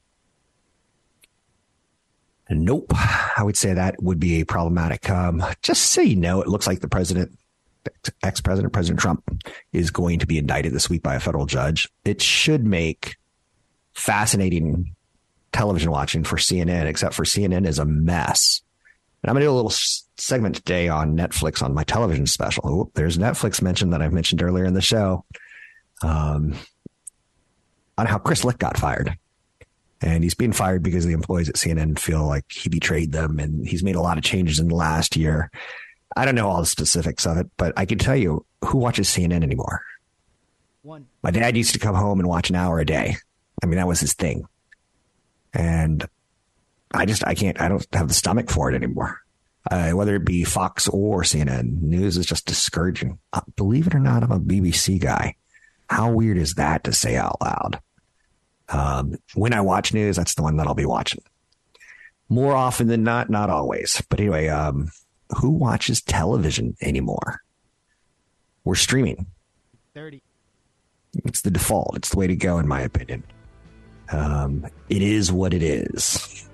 Nope. 2.50 2.92
I 2.94 3.42
would 3.42 3.56
say 3.56 3.74
that 3.74 4.02
would 4.02 4.18
be 4.18 4.40
a 4.40 4.46
problematic. 4.46 5.08
Um, 5.08 5.44
just 5.62 5.92
so 5.92 6.00
you 6.00 6.16
know, 6.16 6.42
it 6.42 6.48
looks 6.48 6.66
like 6.66 6.80
the 6.80 6.88
president, 6.88 7.38
ex 8.22 8.40
president, 8.40 8.72
President 8.72 9.00
Trump, 9.00 9.22
is 9.72 9.90
going 9.90 10.18
to 10.18 10.26
be 10.26 10.38
indicted 10.38 10.72
this 10.72 10.90
week 10.90 11.02
by 11.02 11.14
a 11.14 11.20
federal 11.20 11.46
judge. 11.46 11.88
It 12.04 12.22
should 12.22 12.66
make 12.66 13.16
fascinating 13.94 14.94
television 15.52 15.90
watching 15.90 16.24
for 16.24 16.36
CNN, 16.36 16.86
except 16.86 17.14
for 17.14 17.24
CNN 17.24 17.66
is 17.66 17.78
a 17.78 17.84
mess. 17.84 18.62
And 19.22 19.30
I'm 19.30 19.34
going 19.34 19.42
to 19.42 19.46
do 19.46 19.52
a 19.52 19.56
little 19.56 19.72
segment 20.16 20.56
today 20.56 20.88
on 20.88 21.16
Netflix 21.16 21.62
on 21.62 21.74
my 21.74 21.84
television 21.84 22.26
special. 22.26 22.68
Ooh, 22.68 22.90
there's 22.94 23.18
Netflix 23.18 23.60
mentioned 23.60 23.92
that 23.92 24.02
I've 24.02 24.12
mentioned 24.12 24.42
earlier 24.42 24.64
in 24.64 24.74
the 24.74 24.82
show 24.82 25.24
um, 26.02 26.54
on 27.96 28.06
how 28.06 28.18
Chris 28.18 28.44
Licht 28.44 28.58
got 28.58 28.78
fired. 28.78 29.16
And 30.00 30.22
he's 30.22 30.34
being 30.34 30.52
fired 30.52 30.84
because 30.84 31.04
the 31.04 31.12
employees 31.12 31.49
at 31.49 31.56
CNN 31.56 31.99
feel 31.99 32.25
like 32.25 32.44
he 32.52 32.68
betrayed 32.68 33.11
them 33.11 33.40
and 33.40 33.66
he's 33.66 33.82
made 33.82 33.96
a 33.96 34.00
lot 34.00 34.16
of 34.16 34.23
changes 34.23 34.61
in 34.61 34.68
the 34.68 34.76
last 34.76 35.16
year. 35.16 35.50
I 36.16 36.25
don't 36.25 36.37
know 36.37 36.49
all 36.49 36.61
the 36.61 36.66
specifics 36.66 37.26
of 37.26 37.37
it, 37.37 37.50
but 37.56 37.73
I 37.76 37.84
can 37.84 37.99
tell 37.99 38.16
you 38.16 38.46
who 38.64 38.78
watches 38.78 39.08
CNN 39.08 39.42
anymore. 39.42 39.82
One. 40.82 41.06
My 41.23 41.32
dad 41.32 41.56
used 41.56 41.73
to 41.73 41.80
come 41.80 41.96
home 41.96 42.20
and 42.20 42.28
watch 42.28 42.50
an 42.50 42.56
hour 42.56 42.78
a 42.78 42.87
day. 42.87 43.16
I 43.62 43.66
mean, 43.66 43.76
that 43.76 43.88
was 43.88 43.99
his 43.99 44.14
thing. 44.14 44.46
And 45.58 46.08
I 46.92 47.04
just, 47.04 47.26
I 47.26 47.34
can't, 47.34 47.60
I 47.60 47.68
don't 47.68 47.86
have 47.92 48.08
the 48.08 48.14
stomach 48.14 48.48
for 48.48 48.70
it 48.70 48.76
anymore. 48.76 49.20
Uh, 49.70 49.90
whether 49.90 50.14
it 50.14 50.24
be 50.24 50.44
Fox 50.44 50.88
or 50.88 51.22
CNN, 51.22 51.82
news 51.82 52.16
is 52.16 52.24
just 52.24 52.46
discouraging. 52.46 53.18
Uh, 53.32 53.40
believe 53.56 53.86
it 53.86 53.94
or 53.94 53.98
not, 53.98 54.22
I'm 54.22 54.30
a 54.30 54.40
BBC 54.40 54.98
guy. 54.98 55.34
How 55.90 56.10
weird 56.12 56.38
is 56.38 56.54
that 56.54 56.84
to 56.84 56.92
say 56.92 57.16
out 57.16 57.38
loud? 57.40 57.80
Um, 58.68 59.16
when 59.34 59.52
I 59.52 59.60
watch 59.60 59.92
news, 59.92 60.16
that's 60.16 60.34
the 60.34 60.42
one 60.42 60.56
that 60.56 60.66
I'll 60.66 60.74
be 60.74 60.86
watching. 60.86 61.22
More 62.28 62.54
often 62.54 62.86
than 62.86 63.02
not, 63.02 63.28
not 63.28 63.50
always. 63.50 64.00
But 64.08 64.20
anyway, 64.20 64.48
um, 64.48 64.90
who 65.38 65.50
watches 65.50 66.00
television 66.00 66.76
anymore? 66.80 67.40
We're 68.64 68.74
streaming. 68.74 69.26
30. 69.94 70.22
It's 71.24 71.40
the 71.40 71.50
default. 71.50 71.96
It's 71.96 72.10
the 72.10 72.18
way 72.18 72.26
to 72.26 72.36
go, 72.36 72.58
in 72.58 72.68
my 72.68 72.82
opinion. 72.82 73.24
Um, 74.12 74.66
it 74.88 75.02
is 75.02 75.30
what 75.30 75.52
it 75.54 75.62
is. 75.62 76.48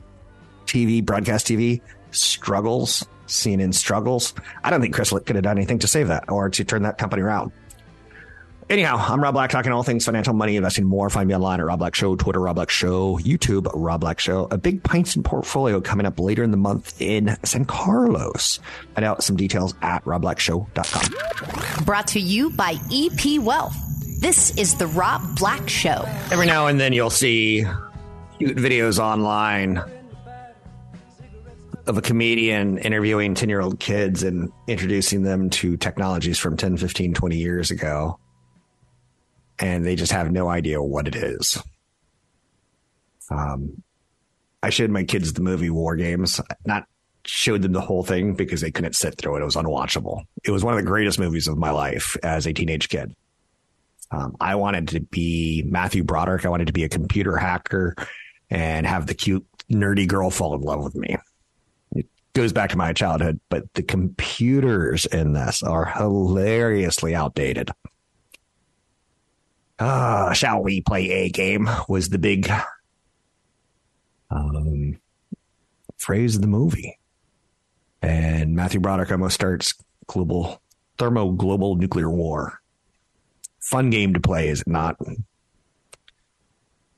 TV, 0.67 1.05
broadcast 1.05 1.47
TV 1.47 1.81
struggles, 2.11 3.07
CNN 3.27 3.75
struggles. 3.75 4.35
I 4.63 4.71
don't 4.71 4.81
think 4.81 4.95
Chris 4.95 5.11
could 5.11 5.37
have 5.37 5.45
done 5.45 5.59
anything 5.59 5.79
to 5.81 5.87
save 5.87 6.09
that 6.09 6.29
or 6.29 6.51
to 6.51 6.65
turn 6.65 6.83
that 6.83 6.99
company 6.99 7.23
around. 7.23 7.53
Anyhow, 8.71 8.97
I'm 8.97 9.23
Rob 9.23 9.35
Black 9.35 9.51
talking 9.51 9.73
all 9.73 9.83
things 9.83 10.07
financial, 10.07 10.33
money, 10.33 10.57
investing, 10.57 10.87
more. 10.87 11.11
Find 11.11 11.29
me 11.29 11.35
online 11.35 11.61
at 11.61 11.67
Rob 11.67 11.81
Black 11.81 11.95
Show, 11.95 12.17
Twitter, 12.17 12.41
Rob 12.41 12.57
Black 12.57 12.71
Show, 12.71 13.19
YouTube, 13.19 13.71
Rob 13.75 14.01
Black 14.01 14.19
Show. 14.19 14.49
A 14.51 14.57
big 14.57 14.83
pints 14.83 15.15
and 15.17 15.25
portfolio 15.25 15.83
coming 15.83 16.07
up 16.07 16.19
later 16.19 16.43
in 16.43 16.51
the 16.51 16.57
month 16.57 17.01
in 17.01 17.37
San 17.45 17.67
Carlos. 17.67 18.61
Find 18.95 19.05
out 19.05 19.23
some 19.23 19.37
details 19.37 19.75
at 19.83 20.03
robblackshow.com. 20.05 21.85
Brought 21.85 22.07
to 22.09 22.21
you 22.21 22.51
by 22.51 22.77
EP 22.91 23.39
Wealth. 23.41 23.77
This 24.21 24.57
is 24.57 24.77
the 24.77 24.87
Rob 24.87 25.21
Black 25.37 25.69
Show. 25.69 26.05
Every 26.33 26.47
now 26.47 26.67
and 26.67 26.81
then 26.81 26.95
you'll 26.95 27.11
see 27.11 27.67
cute 28.39 28.57
videos 28.57 28.99
online 28.99 29.83
of 31.87 31.99
a 31.99 32.01
comedian 32.01 32.79
interviewing 32.79 33.35
10 33.35 33.51
year 33.51 33.61
old 33.61 33.79
kids 33.79 34.23
and 34.23 34.51
introducing 34.67 35.23
them 35.23 35.51
to 35.51 35.77
technologies 35.77 36.39
from 36.39 36.57
10, 36.57 36.79
15, 36.79 37.13
20 37.13 37.37
years 37.37 37.71
ago. 37.71 38.19
And 39.59 39.85
they 39.85 39.97
just 39.97 40.13
have 40.13 40.33
no 40.33 40.49
idea 40.49 40.83
what 40.83 41.07
it 41.07 41.15
is. 41.15 41.63
Um, 43.31 43.83
I 44.63 44.71
showed 44.71 44.91
my 44.91 45.05
kids 45.05 45.33
the 45.33 45.43
movie 45.43 45.71
War 45.71 45.97
Games, 45.97 46.41
not 46.65 46.87
showed 47.27 47.63
them 47.63 47.73
the 47.73 47.81
whole 47.81 48.03
thing 48.03 48.35
because 48.35 48.61
they 48.61 48.71
couldn't 48.71 48.97
sit 48.97 49.17
through 49.17 49.37
it. 49.37 49.43
It 49.43 49.45
was 49.45 49.57
unwatchable. 49.57 50.25
It 50.45 50.51
was 50.51 50.65
one 50.65 50.75
of 50.75 50.79
the 50.79 50.87
greatest 50.87 51.19
movies 51.19 51.49
of 51.49 51.57
my 51.57 51.71
life 51.71 52.17
as 52.23 52.47
a 52.47 52.53
teenage 52.53 52.89
kid. 52.89 53.15
Um, 54.11 54.37
I 54.41 54.55
wanted 54.57 54.89
to 54.89 55.01
be 55.01 55.65
Matthew 55.67 56.05
Broderick. 56.05 56.45
I 56.45 56.51
wanted 56.51 56.67
to 56.67 56.73
be 56.73 56.85
a 56.85 56.89
computer 56.89 57.37
hacker 57.37 57.95
and 58.51 58.87
have 58.87 59.07
the 59.07 59.15
cute, 59.15 59.47
nerdy 59.71 60.07
girl 60.07 60.31
fall 60.31 60.55
in 60.55 60.61
love 60.61 60.85
with 60.85 60.95
me. 60.95 61.17
It 61.93 62.07
goes 62.35 62.53
back 62.53 62.71
to 62.71 62.77
my 62.77 62.93
childhood, 62.93 63.41
but 63.49 63.73
the 63.75 63.83
computers 63.83 65.07
in 65.07 65.33
this 65.33 65.63
are 65.63 65.87
hilariously 65.87 67.15
outdated. 67.15 67.71
Uh, 69.79 70.33
shall 70.33 70.63
we 70.63 70.81
play 70.81 71.11
a 71.11 71.29
game? 71.31 71.69
Was 71.89 72.09
the 72.09 72.19
big 72.19 72.51
um, 74.31 74.99
phrase 75.97 76.37
of 76.37 76.43
the 76.43 76.49
movie. 76.49 76.99
And 78.03 78.55
Matthew 78.55 78.81
Broderick 78.81 79.11
almost 79.11 79.35
starts 79.35 79.75
global 80.07 80.61
thermo 80.99 81.33
global 81.33 81.77
nuclear 81.77 82.11
war. 82.11 82.61
Fun 83.61 83.91
game 83.91 84.13
to 84.13 84.21
play, 84.21 84.49
is 84.49 84.61
it 84.61 84.69
not? 84.69 84.97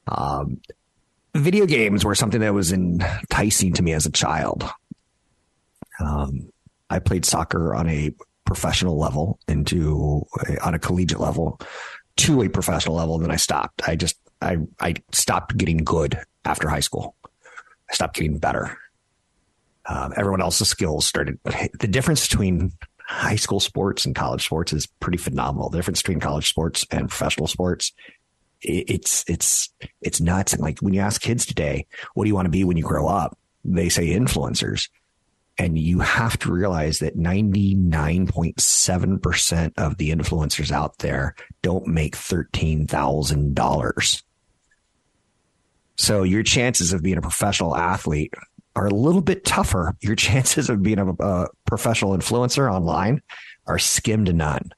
Um, 0.09 0.61
video 1.35 1.67
games 1.67 2.05
were 2.05 2.15
something 2.15 2.41
that 2.41 2.55
was 2.55 2.73
enticing 2.73 3.73
to 3.75 3.83
me 3.83 3.93
as 3.93 4.07
a 4.07 4.11
child. 4.11 4.69
Um, 6.01 6.51
I 6.91 6.99
played 6.99 7.25
soccer 7.25 7.75
on 7.75 7.89
a 7.89 8.13
professional 8.45 8.99
level 8.99 9.39
into 9.49 10.27
on 10.63 10.75
a 10.75 10.79
collegiate 10.79 11.21
level 11.21 11.61
to 12.17 12.43
a 12.43 12.49
professional 12.49 12.97
level. 12.97 13.19
Then 13.19 13.31
I 13.31 13.37
stopped. 13.37 13.89
I 13.89 13.97
just 13.97 14.17
I 14.41 14.59
I 14.81 14.95
stopped 15.13 15.57
getting 15.57 15.79
good 15.79 16.19
after 16.45 16.69
high 16.69 16.81
school. 16.81 17.15
I 17.91 17.95
stopped 17.95 18.17
getting 18.17 18.39
better. 18.39 18.77
Um, 19.89 20.13
everyone 20.17 20.41
else's 20.41 20.69
skills 20.69 21.07
started. 21.07 21.39
The 21.45 21.87
difference 21.87 22.27
between 22.27 22.73
high 23.07 23.37
school 23.37 23.61
sports 23.61 24.05
and 24.05 24.17
college 24.17 24.45
sports 24.45 24.73
is 24.73 24.87
pretty 24.87 25.19
phenomenal. 25.19 25.71
The 25.71 25.79
difference 25.79 26.03
between 26.03 26.19
college 26.19 26.49
sports 26.49 26.85
and 26.91 27.09
professional 27.09 27.47
sports, 27.47 27.93
it's 28.61 29.25
it's 29.29 29.71
it's 30.03 30.21
nuts. 30.21 30.53
And 30.53 30.63
like 30.63 30.81
when 30.81 30.93
you 30.93 31.01
ask 31.01 31.21
kids 31.21 31.47
today, 31.47 31.87
what 32.15 32.25
do 32.25 32.29
you 32.29 32.35
want 32.35 32.47
to 32.47 32.51
be 32.51 32.65
when 32.65 32.77
you 32.77 32.83
grow 32.83 33.07
up? 33.07 33.39
They 33.65 33.89
say 33.89 34.09
influencers. 34.09 34.89
And 35.59 35.79
you 35.79 36.01
have 36.01 36.39
to 36.41 36.53
realize 36.53 36.99
that 36.99 37.17
99.7% 37.17 39.73
of 39.79 39.97
the 39.97 40.11
influencers 40.11 40.71
out 40.71 40.99
there 40.99 41.35
don't 41.63 41.87
make 41.87 42.15
$13,000. 42.15 44.23
So 45.97 46.25
your 46.25 46.43
chances 46.43 46.93
of 46.93 47.03
being 47.03 47.17
a 47.17 47.23
professional 47.23 47.75
athlete 47.75 48.35
are 48.75 48.87
a 48.87 48.95
little 48.95 49.23
bit 49.23 49.45
tougher. 49.45 49.97
Your 50.01 50.17
chances 50.17 50.69
of 50.69 50.83
being 50.83 50.99
a, 50.99 51.13
a 51.13 51.47
professional 51.65 52.17
influencer 52.17 52.73
online 52.73 53.23
are 53.67 53.79
skim 53.79 54.25
to 54.27 54.33
none. 54.33 54.71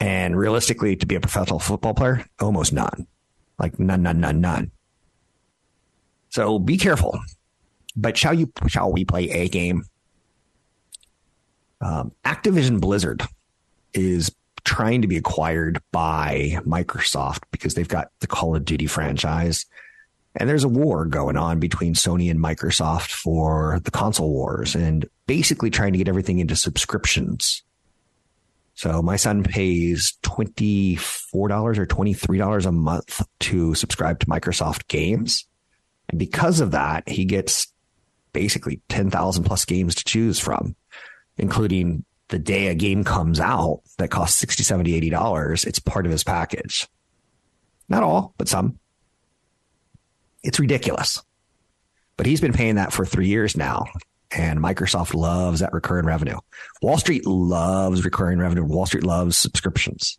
And 0.00 0.36
realistically, 0.36 0.96
to 0.96 1.06
be 1.06 1.14
a 1.14 1.20
professional 1.20 1.58
football 1.58 1.92
player, 1.92 2.24
almost 2.40 2.72
none. 2.72 3.06
Like 3.58 3.78
none, 3.78 4.02
none, 4.02 4.20
none, 4.20 4.40
none. 4.40 4.70
So 6.30 6.58
be 6.58 6.78
careful. 6.78 7.20
But 7.96 8.16
shall 8.16 8.34
you 8.34 8.52
shall 8.68 8.92
we 8.92 9.04
play 9.04 9.30
a 9.30 9.48
game? 9.48 9.84
Um, 11.80 12.12
Activision 12.24 12.80
Blizzard 12.80 13.22
is 13.94 14.30
trying 14.64 15.02
to 15.02 15.08
be 15.08 15.16
acquired 15.16 15.80
by 15.90 16.58
Microsoft 16.66 17.40
because 17.50 17.74
they've 17.74 17.88
got 17.88 18.08
the 18.20 18.26
Call 18.26 18.54
of 18.54 18.64
Duty 18.64 18.86
franchise. 18.86 19.66
And 20.36 20.48
there's 20.48 20.64
a 20.64 20.68
war 20.68 21.06
going 21.06 21.36
on 21.36 21.58
between 21.58 21.94
Sony 21.94 22.30
and 22.30 22.38
Microsoft 22.38 23.10
for 23.10 23.80
the 23.82 23.90
console 23.90 24.30
wars 24.30 24.76
and 24.76 25.08
basically 25.26 25.70
trying 25.70 25.92
to 25.92 25.98
get 25.98 26.08
everything 26.08 26.38
into 26.38 26.54
subscriptions. 26.54 27.62
So 28.74 29.02
my 29.02 29.16
son 29.16 29.42
pays 29.42 30.14
$24 30.22 30.98
or 31.50 31.86
$23 31.86 32.66
a 32.66 32.72
month 32.72 33.26
to 33.40 33.74
subscribe 33.74 34.20
to 34.20 34.26
Microsoft 34.26 34.86
games. 34.88 35.46
And 36.08 36.18
because 36.18 36.60
of 36.60 36.70
that, 36.70 37.08
he 37.08 37.24
gets 37.24 37.72
basically 38.32 38.80
10,000 38.88 39.44
plus 39.44 39.64
games 39.64 39.94
to 39.96 40.04
choose 40.04 40.38
from, 40.38 40.74
including 41.36 42.04
the 42.28 42.38
day 42.38 42.68
a 42.68 42.74
game 42.74 43.04
comes 43.04 43.40
out 43.40 43.82
that 43.98 44.10
costs 44.10 44.38
60, 44.38 44.62
70, 44.62 44.94
80 44.94 45.10
dollars, 45.10 45.64
it's 45.64 45.78
part 45.78 46.06
of 46.06 46.12
his 46.12 46.24
package. 46.24 46.88
Not 47.88 48.02
all, 48.02 48.34
but 48.38 48.48
some. 48.48 48.78
It's 50.42 50.60
ridiculous. 50.60 51.22
But 52.16 52.26
he's 52.26 52.40
been 52.40 52.52
paying 52.52 52.76
that 52.76 52.92
for 52.92 53.04
three 53.04 53.26
years 53.26 53.56
now. 53.56 53.86
And 54.30 54.60
Microsoft 54.60 55.12
loves 55.12 55.60
that 55.60 55.72
recurring 55.72 56.06
revenue. 56.06 56.38
Wall 56.82 56.98
Street 56.98 57.26
loves 57.26 58.04
recurring 58.04 58.38
revenue. 58.38 58.64
Wall 58.64 58.86
Street 58.86 59.02
loves 59.02 59.36
subscriptions. 59.36 60.18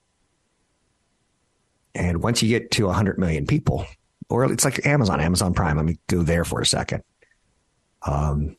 And 1.96 2.22
once 2.22 2.44
you 2.44 2.50
get 2.50 2.72
to 2.72 2.88
100 2.88 3.18
million 3.18 3.46
people, 3.46 3.86
or 4.30 4.52
it's 4.52 4.66
like 4.66 4.86
Amazon, 4.86 5.22
Amazon 5.22 5.54
Prime, 5.54 5.78
let 5.78 5.86
me 5.86 5.98
go 6.08 6.24
there 6.24 6.44
for 6.44 6.60
a 6.60 6.66
second. 6.66 7.04
Um, 8.04 8.56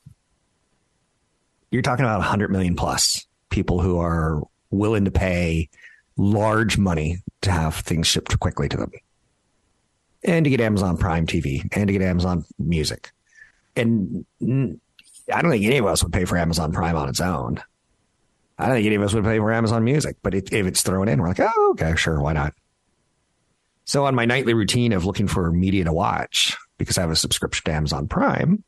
you're 1.71 1.83
talking 1.83 2.05
about 2.05 2.19
100 2.19 2.51
million 2.51 2.77
plus 2.77 3.27
people 3.51 3.81
who 3.81 3.99
are 3.99 4.43
willing 4.71 5.05
to 5.05 5.11
pay 5.11 5.69
large 6.17 6.79
money 6.79 7.19
to 7.43 7.51
have 7.51 7.75
things 7.77 8.07
shipped 8.07 8.39
quickly 8.39 8.69
to 8.69 8.77
them 8.77 8.93
and 10.25 10.45
to 10.45 10.51
get 10.51 10.61
Amazon 10.61 10.97
Prime 10.97 11.27
TV 11.27 11.69
and 11.75 11.87
to 11.87 11.93
get 11.93 12.03
Amazon 12.03 12.45
Music. 12.59 13.11
And 13.75 14.25
I 14.41 15.43
don't 15.43 15.51
think 15.51 15.65
any 15.65 15.79
of 15.79 15.87
us 15.87 16.03
would 16.03 16.13
pay 16.13 16.25
for 16.25 16.37
Amazon 16.37 16.73
Prime 16.73 16.97
on 16.97 17.09
its 17.09 17.21
own. 17.21 17.63
I 18.59 18.67
don't 18.67 18.77
think 18.77 18.87
any 18.87 18.97
of 18.97 19.03
us 19.03 19.15
would 19.15 19.25
pay 19.25 19.39
for 19.39 19.53
Amazon 19.53 19.83
Music, 19.83 20.17
but 20.23 20.35
it, 20.35 20.53
if 20.53 20.67
it's 20.67 20.83
thrown 20.83 21.09
in, 21.09 21.21
we're 21.21 21.29
like, 21.29 21.41
oh, 21.41 21.71
okay, 21.73 21.97
sure, 21.97 22.21
why 22.21 22.33
not? 22.33 22.55
So 23.85 24.05
on 24.05 24.15
my 24.15 24.25
nightly 24.25 24.55
routine 24.55 24.93
of 24.93 25.05
looking 25.05 25.27
for 25.27 25.51
media 25.51 25.85
to 25.85 25.93
watch, 25.93 26.57
because 26.79 26.99
I 26.99 27.01
have 27.01 27.11
a 27.11 27.17
subscription 27.17 27.65
to 27.65 27.73
Amazon 27.73 28.07
Prime, 28.07 28.63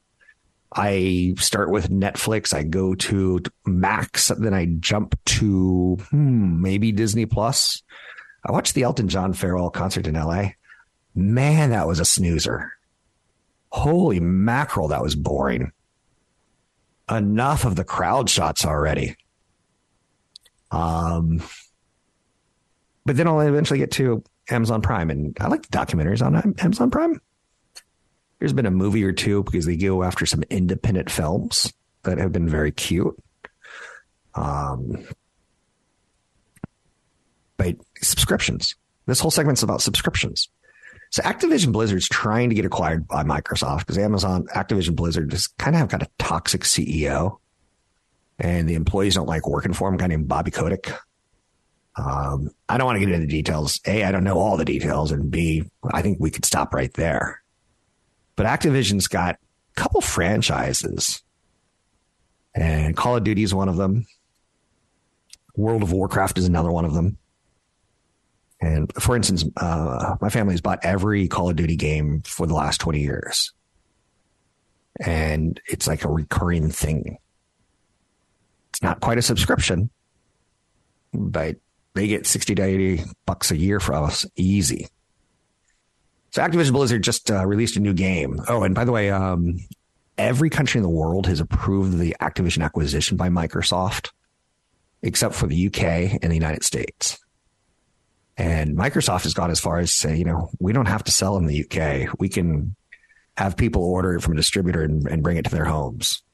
I 0.75 1.35
start 1.39 1.71
with 1.71 1.89
Netflix. 1.89 2.53
I 2.53 2.65
go 2.65 2.95
to 2.97 3.41
Max, 3.65 4.29
then 4.29 4.55
I 4.55 4.67
jump 4.81 5.17
to 5.27 5.97
hmm, 6.11 6.61
maybe 6.61 6.91
Disney 6.91 7.27
Plus. 7.27 7.83
I 8.45 8.53
watched 8.53 8.75
the 8.75 8.83
Elton 8.83 9.09
John 9.09 9.33
farewell 9.33 9.71
concert 9.71 10.07
in 10.07 10.15
LA. 10.15 10.51
Man, 11.15 11.71
that 11.71 11.87
was 11.87 12.01
a 12.01 12.05
snoozer. 12.05 12.73
Holy 13.71 14.21
mackerel, 14.21 14.89
that 14.89 15.03
was 15.03 15.15
boring. 15.15 15.73
Enough 17.11 17.65
of 17.65 17.77
the 17.77 17.85
crowd 17.85 18.29
shots 18.29 18.65
already. 18.65 19.17
Um, 20.71 21.43
but 23.07 23.17
then 23.17 23.29
I'll 23.29 23.41
eventually 23.41 23.79
get 23.79 23.93
to 23.93 24.25
Amazon 24.51 24.83
Prime, 24.83 25.11
and 25.11 25.37
I 25.41 25.49
like 25.49 25.63
the 25.63 25.77
documentaries 25.77 26.25
on 26.25 26.55
Amazon 26.59 26.91
Prime. 26.91 27.21
There's 28.45 28.53
been 28.53 28.67
a 28.67 28.71
movie 28.71 29.03
or 29.05 29.13
two 29.13 29.43
because 29.43 29.65
they 29.65 29.75
go 29.75 30.03
after 30.03 30.27
some 30.27 30.43
independent 30.51 31.11
films 31.11 31.73
that 32.03 32.19
have 32.19 32.31
been 32.31 32.47
very 32.47 32.73
cute. 32.73 33.17
Um, 34.35 35.03
but 37.57 37.77
subscriptions. 38.03 38.75
This 39.07 39.19
whole 39.19 39.31
segment's 39.31 39.63
about 39.63 39.81
subscriptions. 39.81 40.51
So 41.11 41.23
Activision 41.23 41.73
Blizzard's 41.73 42.07
trying 42.07 42.51
to 42.51 42.55
get 42.55 42.67
acquired 42.67 43.09
by 43.09 43.25
Microsoft 43.25 43.79
because 43.79 43.97
Amazon, 43.97 44.45
Activision 44.55 44.95
Blizzard 44.95 45.31
just 45.31 45.57
kind 45.57 45.75
of 45.75 45.81
have 45.81 45.89
got 45.89 46.03
a 46.03 46.11
toxic 46.19 46.65
CEO 46.65 47.39
and 48.39 48.69
the 48.69 48.75
employees 48.75 49.15
don't 49.15 49.27
like 49.27 49.49
working 49.49 49.73
for 49.73 49.89
him, 49.89 49.95
a 49.95 49.97
guy 49.97 50.09
named 50.09 50.29
Bobby 50.29 50.51
Kotick. 50.51 50.93
Um, 51.97 52.51
I 52.69 52.77
don't 52.77 52.85
want 52.85 52.97
to 52.97 53.07
get 53.07 53.09
into 53.15 53.27
the 53.27 53.33
details. 53.33 53.81
A, 53.87 54.05
I 54.05 54.13
don't 54.13 54.23
know 54.23 54.37
all 54.37 54.59
the 54.59 54.67
details. 54.67 55.13
And 55.13 55.31
B, 55.31 55.65
I 55.95 56.03
think 56.03 56.19
we 56.21 56.31
could 56.31 56.45
stop 56.45 56.75
right 56.75 56.93
there. 56.93 57.41
But 58.37 58.47
Activision's 58.47 59.07
got 59.07 59.37
a 59.37 59.81
couple 59.81 60.01
franchises, 60.01 61.23
and 62.55 62.97
Call 62.97 63.17
of 63.17 63.25
Duty 63.25 63.43
is 63.43 63.55
one 63.55 63.69
of 63.69 63.77
them. 63.77 64.07
World 65.57 65.83
of 65.83 65.93
Warcraft 65.93 66.39
is 66.39 66.47
another 66.47 66.71
one 66.71 66.85
of 66.85 66.95
them. 66.95 67.19
And 68.61 68.93
for 68.95 69.15
instance, 69.15 69.45
uh, 69.57 70.17
my 70.21 70.31
family's 70.31 70.61
bought 70.61 70.81
every 70.83 71.29
Call 71.29 71.51
of 71.51 71.57
Duty 71.57 71.77
game 71.77 72.23
for 72.23 72.47
the 72.47 72.55
last 72.55 72.81
20 72.81 73.01
years. 73.01 73.53
And 75.01 75.61
it's 75.67 75.87
like 75.87 76.05
a 76.05 76.09
recurring 76.09 76.71
thing. 76.71 77.19
It's 78.71 78.83
not 78.83 79.01
quite 79.01 79.19
a 79.19 79.23
subscription, 79.23 79.91
but 81.13 81.57
they 81.95 82.09
get 82.09 82.27
60 82.27 82.55
to 82.57 82.63
80 82.63 83.05
bucks 83.27 83.51
a 83.51 83.57
year 83.57 83.81
for 83.81 83.95
us 83.95 84.27
easy. 84.37 84.89
So 86.35 86.43
Activision 86.43 86.73
Blizzard 86.73 87.05
just 87.05 87.31
uh, 87.31 87.47
released 87.47 87.77
a 87.77 87.81
new 87.81 87.95
game. 87.95 88.41
Oh, 88.49 88.65
and 88.65 88.75
by 88.75 88.85
the 88.85 88.91
way, 88.91 89.09
um, 89.09 89.57
every 90.19 90.51
country 90.51 90.81
in 90.81 90.83
the 90.83 90.89
world 90.89 91.29
has 91.29 91.39
approved 91.39 91.97
the 91.97 92.17
Activision 92.21 92.65
acquisition 92.65 93.17
by 93.17 93.29
Microsoft, 93.29 94.11
except 95.01 95.37
for 95.37 95.47
the 95.47 95.69
UK 95.69 96.19
and 96.21 96.33
the 96.33 96.35
United 96.35 96.65
States. 96.65 97.21
And 98.37 98.77
Microsoft 98.77 99.23
has 99.23 99.33
gone 99.33 99.53
as 99.53 99.61
far 99.61 99.79
as 99.79 99.95
say, 99.95 100.17
you 100.17 100.25
know, 100.25 100.51
we 100.59 100.73
don't 100.73 100.89
have 100.89 101.05
to 101.05 101.13
sell 101.13 101.37
in 101.37 101.47
the 101.47 101.65
UK. 101.65 102.19
We 102.19 102.29
can 102.29 102.75
have 103.37 103.57
people 103.57 103.85
order 103.85 104.17
it 104.17 104.21
from 104.21 104.33
a 104.33 104.37
distributor 104.37 104.83
and, 104.83 105.07
and 105.07 105.23
bring 105.23 105.37
it 105.37 105.45
to 105.45 105.53
their 105.53 105.67
homes. 105.67 106.25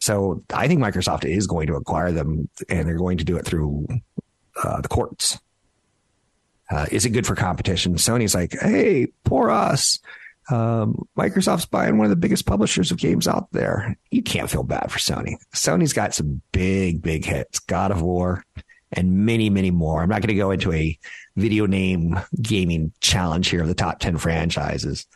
So 0.00 0.42
I 0.52 0.66
think 0.66 0.80
Microsoft 0.80 1.24
is 1.24 1.46
going 1.46 1.68
to 1.68 1.76
acquire 1.76 2.10
them, 2.10 2.48
and 2.68 2.88
they're 2.88 2.96
going 2.96 3.18
to 3.18 3.24
do 3.24 3.36
it 3.36 3.44
through 3.44 3.86
uh, 4.60 4.80
the 4.80 4.88
courts. 4.88 5.38
Uh, 6.70 6.86
is 6.90 7.04
it 7.04 7.10
good 7.10 7.26
for 7.26 7.34
competition? 7.34 7.94
Sony's 7.94 8.34
like, 8.34 8.52
hey, 8.60 9.08
poor 9.24 9.50
us. 9.50 9.98
Um, 10.50 11.06
Microsoft's 11.16 11.66
buying 11.66 11.96
one 11.96 12.04
of 12.04 12.10
the 12.10 12.16
biggest 12.16 12.46
publishers 12.46 12.90
of 12.90 12.98
games 12.98 13.26
out 13.26 13.50
there. 13.52 13.96
You 14.10 14.22
can't 14.22 14.50
feel 14.50 14.62
bad 14.62 14.90
for 14.90 14.98
Sony. 14.98 15.36
Sony's 15.54 15.92
got 15.92 16.14
some 16.14 16.42
big, 16.52 17.02
big 17.02 17.24
hits 17.24 17.60
God 17.60 17.90
of 17.90 18.02
War 18.02 18.44
and 18.92 19.26
many, 19.26 19.50
many 19.50 19.70
more. 19.70 20.02
I'm 20.02 20.08
not 20.08 20.20
going 20.20 20.28
to 20.28 20.34
go 20.34 20.50
into 20.50 20.72
a 20.72 20.98
video 21.36 21.66
name 21.66 22.18
gaming 22.40 22.92
challenge 23.00 23.48
here 23.48 23.62
of 23.62 23.68
the 23.68 23.74
top 23.74 23.98
10 23.98 24.18
franchises, 24.18 25.06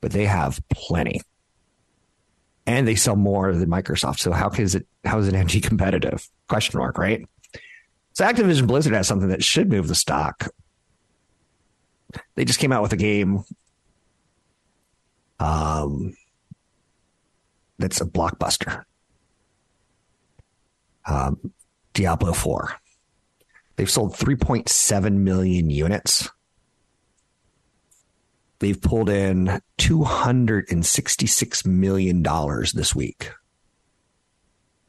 but 0.00 0.12
they 0.12 0.24
have 0.26 0.60
plenty. 0.70 1.20
And 2.66 2.86
they 2.86 2.96
sell 2.96 3.16
more 3.16 3.54
than 3.54 3.70
Microsoft. 3.70 4.18
So 4.18 4.32
how 4.32 4.50
is 4.50 4.74
it 4.74 4.86
how 5.04 5.18
is 5.18 5.28
it 5.28 5.34
anti 5.34 5.60
competitive? 5.60 6.28
Question 6.48 6.78
mark, 6.78 6.98
right? 6.98 7.26
So 8.12 8.24
Activision 8.24 8.66
Blizzard 8.66 8.92
has 8.92 9.06
something 9.06 9.28
that 9.28 9.44
should 9.44 9.70
move 9.70 9.88
the 9.88 9.94
stock. 9.94 10.48
They 12.34 12.44
just 12.44 12.58
came 12.58 12.72
out 12.72 12.82
with 12.82 12.92
a 12.92 12.96
game 12.96 13.44
um, 15.40 16.14
that's 17.78 18.00
a 18.00 18.04
blockbuster. 18.04 18.84
Um, 21.06 21.52
Diablo 21.94 22.32
4. 22.32 22.74
They've 23.76 23.90
sold 23.90 24.14
3.7 24.14 25.12
million 25.14 25.70
units. 25.70 26.28
They've 28.58 28.80
pulled 28.80 29.08
in 29.08 29.60
$266 29.78 31.66
million 31.66 32.22
this 32.74 32.94
week. 32.94 33.30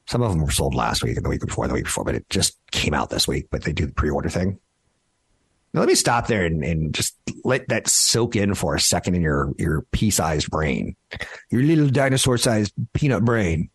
Some 0.07 0.23
of 0.23 0.31
them 0.31 0.41
were 0.41 0.49
sold 0.49 0.73
last 0.73 1.03
week 1.03 1.17
and 1.17 1.25
the 1.25 1.29
week 1.29 1.45
before, 1.45 1.67
the 1.67 1.75
week 1.75 1.83
before, 1.83 2.03
but 2.03 2.15
it 2.15 2.27
just 2.31 2.57
came 2.71 2.95
out 2.95 3.11
this 3.11 3.27
week. 3.27 3.47
But 3.51 3.63
they 3.63 3.71
do 3.71 3.85
the 3.85 3.93
pre 3.93 4.09
order 4.09 4.29
thing. 4.29 4.59
Now, 5.73 5.81
let 5.81 5.89
me 5.89 5.95
stop 5.95 6.27
there 6.27 6.45
and, 6.45 6.63
and, 6.63 6.93
just 6.93 7.15
let 7.43 7.67
that 7.69 7.87
soak 7.87 8.35
in 8.35 8.55
for 8.55 8.73
a 8.73 8.79
second 8.79 9.15
in 9.15 9.21
your, 9.21 9.53
your 9.59 9.83
pea 9.91 10.09
sized 10.09 10.49
brain, 10.49 10.95
your 11.51 11.61
little 11.61 11.89
dinosaur 11.89 12.37
sized 12.37 12.73
peanut 12.93 13.23
brain. 13.23 13.69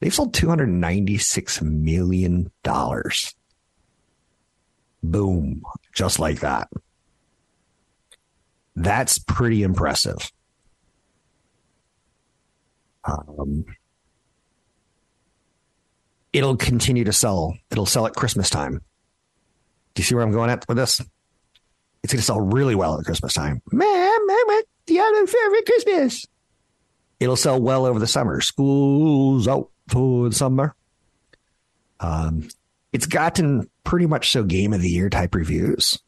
They've 0.00 0.14
sold 0.14 0.34
$296 0.34 1.62
million. 1.62 2.50
Boom. 5.02 5.62
Just 5.94 6.18
like 6.18 6.40
that. 6.40 6.68
That's 8.76 9.18
pretty 9.18 9.62
impressive. 9.62 10.30
Um, 13.04 13.64
it'll 16.32 16.56
continue 16.56 17.04
to 17.04 17.12
sell. 17.12 17.56
It'll 17.70 17.86
sell 17.86 18.06
at 18.06 18.14
Christmas 18.14 18.50
time. 18.50 18.82
Do 19.94 20.00
you 20.00 20.04
see 20.04 20.14
where 20.14 20.24
I'm 20.24 20.32
going 20.32 20.50
at 20.50 20.66
with 20.68 20.76
this? 20.76 21.00
It's 22.02 22.12
going 22.12 22.20
to 22.20 22.24
sell 22.24 22.40
really 22.40 22.74
well 22.74 22.98
at 22.98 23.04
Christmas 23.04 23.34
time. 23.34 23.60
Man, 23.72 24.26
man, 24.26 24.38
man, 24.46 24.62
the 24.86 25.00
other 25.00 25.26
favorite 25.26 25.66
Christmas. 25.66 26.26
It'll 27.18 27.36
sell 27.36 27.60
well 27.60 27.84
over 27.84 27.98
the 27.98 28.06
summer. 28.06 28.40
School's 28.40 29.46
out 29.46 29.70
for 29.88 30.28
the 30.30 30.34
summer. 30.34 30.74
Um, 32.00 32.48
it's 32.92 33.06
gotten 33.06 33.68
pretty 33.84 34.06
much 34.06 34.30
so 34.30 34.42
game 34.42 34.72
of 34.72 34.80
the 34.80 34.88
year 34.88 35.10
type 35.10 35.34
reviews. 35.34 35.98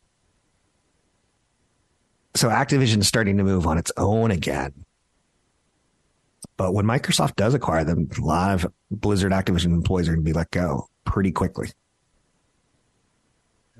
So 2.35 2.49
Activision 2.49 2.99
is 2.99 3.09
starting 3.09 3.37
to 3.37 3.45
move 3.45 3.67
on 3.67 3.77
its 3.77 3.93
own 3.99 4.31
again. 4.31 4.87
But 6.57 6.73
when 6.73 6.87
Microsoft 6.87 7.37
does 7.37 7.55
acquire 7.55 7.85
them, 7.85 8.09
a 8.17 8.21
lot 8.21 8.55
of 8.55 8.73
Blizzard 8.91 9.33
Activision 9.33 9.67
employees 9.67 10.09
are 10.09 10.13
going 10.13 10.25
to 10.25 10.29
be 10.29 10.33
let 10.33 10.51
go 10.51 10.89
pretty 11.05 11.33
quickly. 11.33 11.71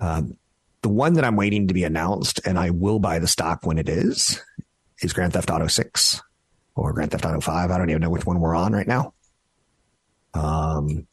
Um, 0.03 0.37
the 0.83 0.89
one 0.89 1.15
that 1.15 1.25
I'm 1.25 1.37
waiting 1.37 1.69
to 1.69 1.75
be 1.75 1.85
announced, 1.85 2.41
and 2.45 2.59
I 2.59 2.71
will 2.71 2.99
buy 2.99 3.21
the 3.21 3.29
stock 3.29 3.65
when 3.65 3.79
it 3.79 3.89
is, 3.89 4.43
is 5.01 5.13
Grand 5.13 5.33
Theft 5.33 5.49
Auto 5.49 5.69
6 5.69 6.21
or 6.75 6.93
Grand 6.93 7.13
Theft 7.13 7.25
Auto 7.25 7.41
5. 7.41 7.71
I 7.71 7.79
don't 7.79 7.89
even 7.89 8.03
know 8.03 8.11
which 8.11 8.27
one 8.27 8.41
we're 8.41 8.57
on 8.57 8.73
right 8.73 8.87
now. 8.87 9.15
Um, 10.35 11.07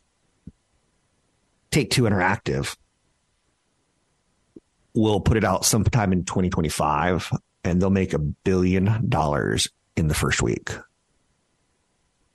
Take 1.69 1.91
Two 1.91 2.03
Interactive 2.03 2.75
will 4.95 5.19
put 5.19 5.37
it 5.37 5.43
out 5.43 5.65
sometime 5.65 6.11
in 6.11 6.25
2025, 6.25 7.31
and 7.63 7.79
they'll 7.79 7.91
make 7.91 8.13
a 8.13 8.19
billion 8.19 9.07
dollars 9.07 9.69
in 9.95 10.07
the 10.07 10.15
first 10.15 10.41
week 10.41 10.71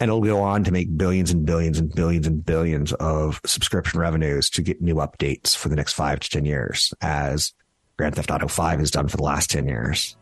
and 0.01 0.09
it'll 0.09 0.23
go 0.23 0.41
on 0.41 0.65
to 0.65 0.73
make 0.73 0.97
billions 0.97 1.31
and 1.31 1.47
billions 1.47 1.79
and 1.79 1.95
billions 1.95 2.27
and 2.27 2.45
billions 2.45 2.93
of 2.95 3.41
subscription 3.47 4.01
revenues 4.01 4.51
to 4.51 4.63
get 4.63 4.83
new 4.83 4.97
updates 4.97 5.57
for 5.57 5.69
the 5.69 5.77
next 5.77 5.93
five 5.93 6.21
to 6.21 6.29
10 6.29 6.45
years, 6.45 6.93
as 7.01 7.53
Grand 7.97 8.17
Theft 8.17 8.31
Auto 8.31 8.49
5 8.49 8.81
has 8.81 8.91
done 8.91 9.09
for 9.09 9.17
the 9.17 9.23
last 9.23 9.51
10 9.51 9.69
years. 9.69 10.17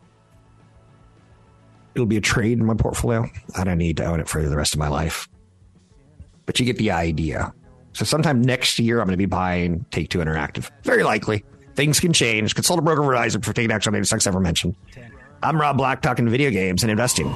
It'll 1.94 2.06
be 2.06 2.16
a 2.16 2.22
trade 2.22 2.58
in 2.58 2.64
my 2.64 2.74
portfolio. 2.74 3.28
I 3.56 3.64
don't 3.64 3.78
need 3.78 3.98
to 3.98 4.04
own 4.04 4.20
it 4.20 4.28
for 4.28 4.42
the 4.42 4.56
rest 4.56 4.74
of 4.74 4.78
my 4.78 4.88
life. 4.88 5.28
But 6.46 6.58
you 6.58 6.66
get 6.66 6.78
the 6.78 6.90
idea. 6.90 7.52
So 7.92 8.04
sometime 8.04 8.40
next 8.40 8.78
year, 8.78 9.00
I'm 9.00 9.06
going 9.06 9.12
to 9.12 9.18
be 9.18 9.26
buying 9.26 9.84
Take 9.90 10.08
Two 10.08 10.18
Interactive. 10.18 10.70
Very 10.82 11.02
likely. 11.02 11.44
Things 11.74 12.00
can 12.00 12.12
change. 12.12 12.54
Consult 12.54 12.78
a 12.78 12.82
broker 12.82 13.02
advisor 13.02 13.40
for 13.40 13.52
taking 13.52 13.70
action 13.70 13.90
on 13.90 13.96
any 13.96 14.04
stocks 14.04 14.26
ever 14.26 14.40
mentioned. 14.40 14.76
I'm 15.42 15.60
Rob 15.60 15.76
Black 15.76 16.00
talking 16.00 16.28
video 16.28 16.50
games 16.50 16.84
and 16.84 16.90
investing. 16.90 17.26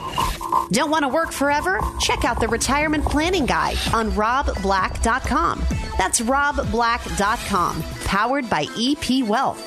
Don't 0.71 0.91
want 0.91 1.03
to 1.03 1.09
work 1.09 1.33
forever? 1.33 1.81
Check 2.01 2.25
out 2.25 2.39
the 2.39 2.47
retirement 2.47 3.05
planning 3.05 3.47
guide 3.47 3.79
on 3.93 4.13
robblack.com. 4.13 5.65
That's 5.99 6.21
robblack.com, 6.21 7.83
powered 8.05 8.49
by 8.49 8.67
EP 8.79 9.27
Wealth. 9.27 9.61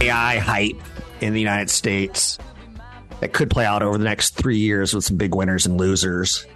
AI 0.00 0.38
hype 0.38 0.80
in 1.20 1.32
the 1.32 1.40
United 1.40 1.70
States 1.70 2.38
that 3.20 3.32
could 3.32 3.50
play 3.50 3.64
out 3.64 3.82
over 3.82 3.98
the 3.98 4.04
next 4.04 4.36
three 4.36 4.58
years 4.58 4.94
with 4.94 5.04
some 5.04 5.16
big 5.16 5.34
winners 5.34 5.66
and 5.66 5.78
losers. 5.78 6.46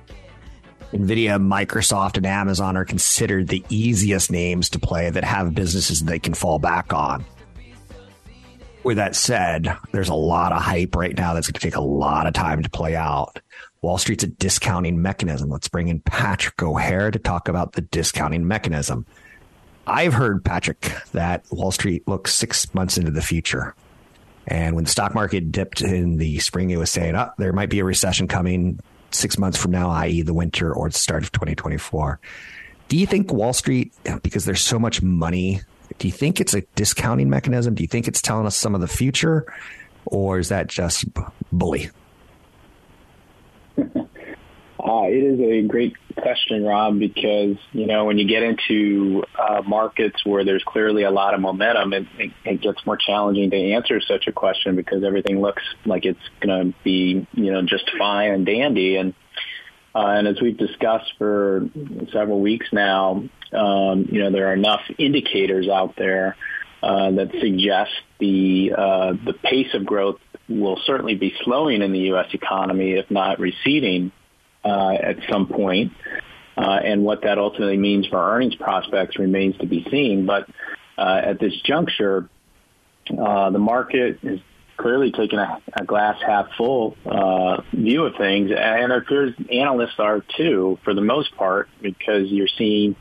NVIDIA, 0.92 1.40
Microsoft, 1.40 2.16
and 2.16 2.26
Amazon 2.26 2.76
are 2.76 2.84
considered 2.84 3.48
the 3.48 3.64
easiest 3.68 4.30
names 4.30 4.70
to 4.70 4.78
play 4.78 5.10
that 5.10 5.24
have 5.24 5.54
businesses 5.54 6.02
they 6.02 6.20
can 6.20 6.34
fall 6.34 6.60
back 6.60 6.92
on 6.92 7.24
with 8.86 8.98
that 8.98 9.16
said, 9.16 9.76
there's 9.90 10.08
a 10.08 10.14
lot 10.14 10.52
of 10.52 10.62
hype 10.62 10.94
right 10.94 11.18
now 11.18 11.34
that's 11.34 11.48
going 11.48 11.54
to 11.54 11.60
take 11.60 11.74
a 11.74 11.80
lot 11.80 12.28
of 12.28 12.34
time 12.34 12.62
to 12.62 12.70
play 12.70 12.94
out. 12.94 13.40
Wall 13.82 13.98
Street's 13.98 14.22
a 14.22 14.28
discounting 14.28 15.02
mechanism. 15.02 15.50
Let's 15.50 15.66
bring 15.66 15.88
in 15.88 15.98
Patrick 16.00 16.62
O'Hare 16.62 17.10
to 17.10 17.18
talk 17.18 17.48
about 17.48 17.72
the 17.72 17.80
discounting 17.82 18.46
mechanism. 18.46 19.04
I've 19.88 20.14
heard, 20.14 20.44
Patrick, 20.44 20.92
that 21.12 21.44
Wall 21.50 21.72
Street 21.72 22.06
looks 22.06 22.32
six 22.32 22.72
months 22.74 22.96
into 22.96 23.10
the 23.10 23.22
future. 23.22 23.74
And 24.46 24.76
when 24.76 24.84
the 24.84 24.90
stock 24.90 25.16
market 25.16 25.50
dipped 25.50 25.80
in 25.80 26.18
the 26.18 26.38
spring, 26.38 26.70
it 26.70 26.78
was 26.78 26.90
saying, 26.90 27.16
oh, 27.16 27.30
there 27.38 27.52
might 27.52 27.70
be 27.70 27.80
a 27.80 27.84
recession 27.84 28.28
coming 28.28 28.78
six 29.10 29.36
months 29.36 29.58
from 29.58 29.72
now, 29.72 29.90
i.e., 29.90 30.22
the 30.22 30.32
winter 30.32 30.72
or 30.72 30.88
the 30.88 30.98
start 30.98 31.24
of 31.24 31.32
2024. 31.32 32.20
Do 32.86 32.96
you 32.96 33.06
think 33.06 33.32
Wall 33.32 33.52
Street, 33.52 33.92
because 34.22 34.44
there's 34.44 34.62
so 34.62 34.78
much 34.78 35.02
money 35.02 35.62
do 35.98 36.08
you 36.08 36.12
think 36.12 36.40
it's 36.40 36.54
a 36.54 36.62
discounting 36.74 37.30
mechanism? 37.30 37.74
Do 37.74 37.82
you 37.82 37.88
think 37.88 38.08
it's 38.08 38.20
telling 38.20 38.46
us 38.46 38.56
some 38.56 38.74
of 38.74 38.80
the 38.80 38.88
future, 38.88 39.46
or 40.04 40.38
is 40.38 40.48
that 40.50 40.68
just 40.68 41.06
bully? 41.52 41.90
Uh, 44.78 45.08
it 45.08 45.24
is 45.24 45.40
a 45.40 45.66
great 45.66 45.96
question, 46.16 46.62
Rob, 46.62 46.98
because 46.98 47.56
you 47.72 47.86
know 47.86 48.04
when 48.04 48.18
you 48.18 48.28
get 48.28 48.44
into 48.44 49.24
uh, 49.36 49.60
markets 49.66 50.24
where 50.24 50.44
there's 50.44 50.62
clearly 50.62 51.02
a 51.02 51.10
lot 51.10 51.34
of 51.34 51.40
momentum, 51.40 51.92
it, 51.92 52.06
it, 52.18 52.30
it, 52.44 52.60
gets 52.60 52.86
more 52.86 52.96
challenging 52.96 53.50
to 53.50 53.56
answer 53.56 54.00
such 54.00 54.28
a 54.28 54.32
question 54.32 54.76
because 54.76 55.02
everything 55.02 55.40
looks 55.40 55.62
like 55.86 56.04
it's 56.04 56.20
going 56.40 56.72
to 56.72 56.78
be 56.84 57.26
you 57.32 57.52
know 57.52 57.62
just 57.62 57.90
fine 57.98 58.30
and 58.30 58.46
dandy. 58.46 58.96
And 58.96 59.14
uh, 59.94 60.06
and 60.06 60.28
as 60.28 60.40
we've 60.40 60.56
discussed 60.56 61.14
for 61.18 61.68
several 62.12 62.40
weeks 62.40 62.68
now, 62.70 63.24
um, 63.52 64.08
you 64.10 64.22
know, 64.22 64.30
there 64.30 64.48
are 64.48 64.54
enough 64.54 64.82
indicators 64.98 65.68
out 65.68 65.94
there 65.96 66.36
uh, 66.82 67.10
that 67.10 67.30
suggest 67.40 67.90
the 68.18 68.72
uh, 68.76 69.12
the 69.24 69.32
pace 69.42 69.72
of 69.74 69.84
growth 69.84 70.20
will 70.48 70.78
certainly 70.86 71.14
be 71.14 71.34
slowing 71.44 71.82
in 71.82 71.92
the 71.92 71.98
U.S. 72.10 72.28
economy, 72.32 72.92
if 72.92 73.10
not 73.10 73.40
receding 73.40 74.12
uh, 74.64 74.92
at 74.92 75.16
some 75.30 75.48
point. 75.48 75.92
Uh, 76.56 76.80
and 76.82 77.04
what 77.04 77.22
that 77.22 77.38
ultimately 77.38 77.76
means 77.76 78.06
for 78.06 78.18
earnings 78.18 78.54
prospects 78.54 79.18
remains 79.18 79.56
to 79.58 79.66
be 79.66 79.86
seen. 79.90 80.24
But 80.24 80.48
uh, 80.96 81.20
at 81.24 81.38
this 81.38 81.52
juncture, 81.64 82.30
uh, 83.10 83.50
the 83.50 83.58
market 83.58 84.20
is 84.22 84.40
clearly 84.76 85.12
taking 85.12 85.38
a, 85.38 85.60
a 85.78 85.84
glass 85.84 86.16
half 86.24 86.46
full 86.56 86.96
uh, 87.04 87.62
view 87.72 88.04
of 88.04 88.14
things, 88.16 88.50
and 88.56 88.92
it 88.92 88.98
appears 88.98 89.34
analysts 89.52 89.98
are 89.98 90.22
too, 90.36 90.78
for 90.84 90.94
the 90.94 91.00
most 91.02 91.34
part, 91.36 91.68
because 91.80 92.28
you're 92.28 92.48
seeing 92.56 92.96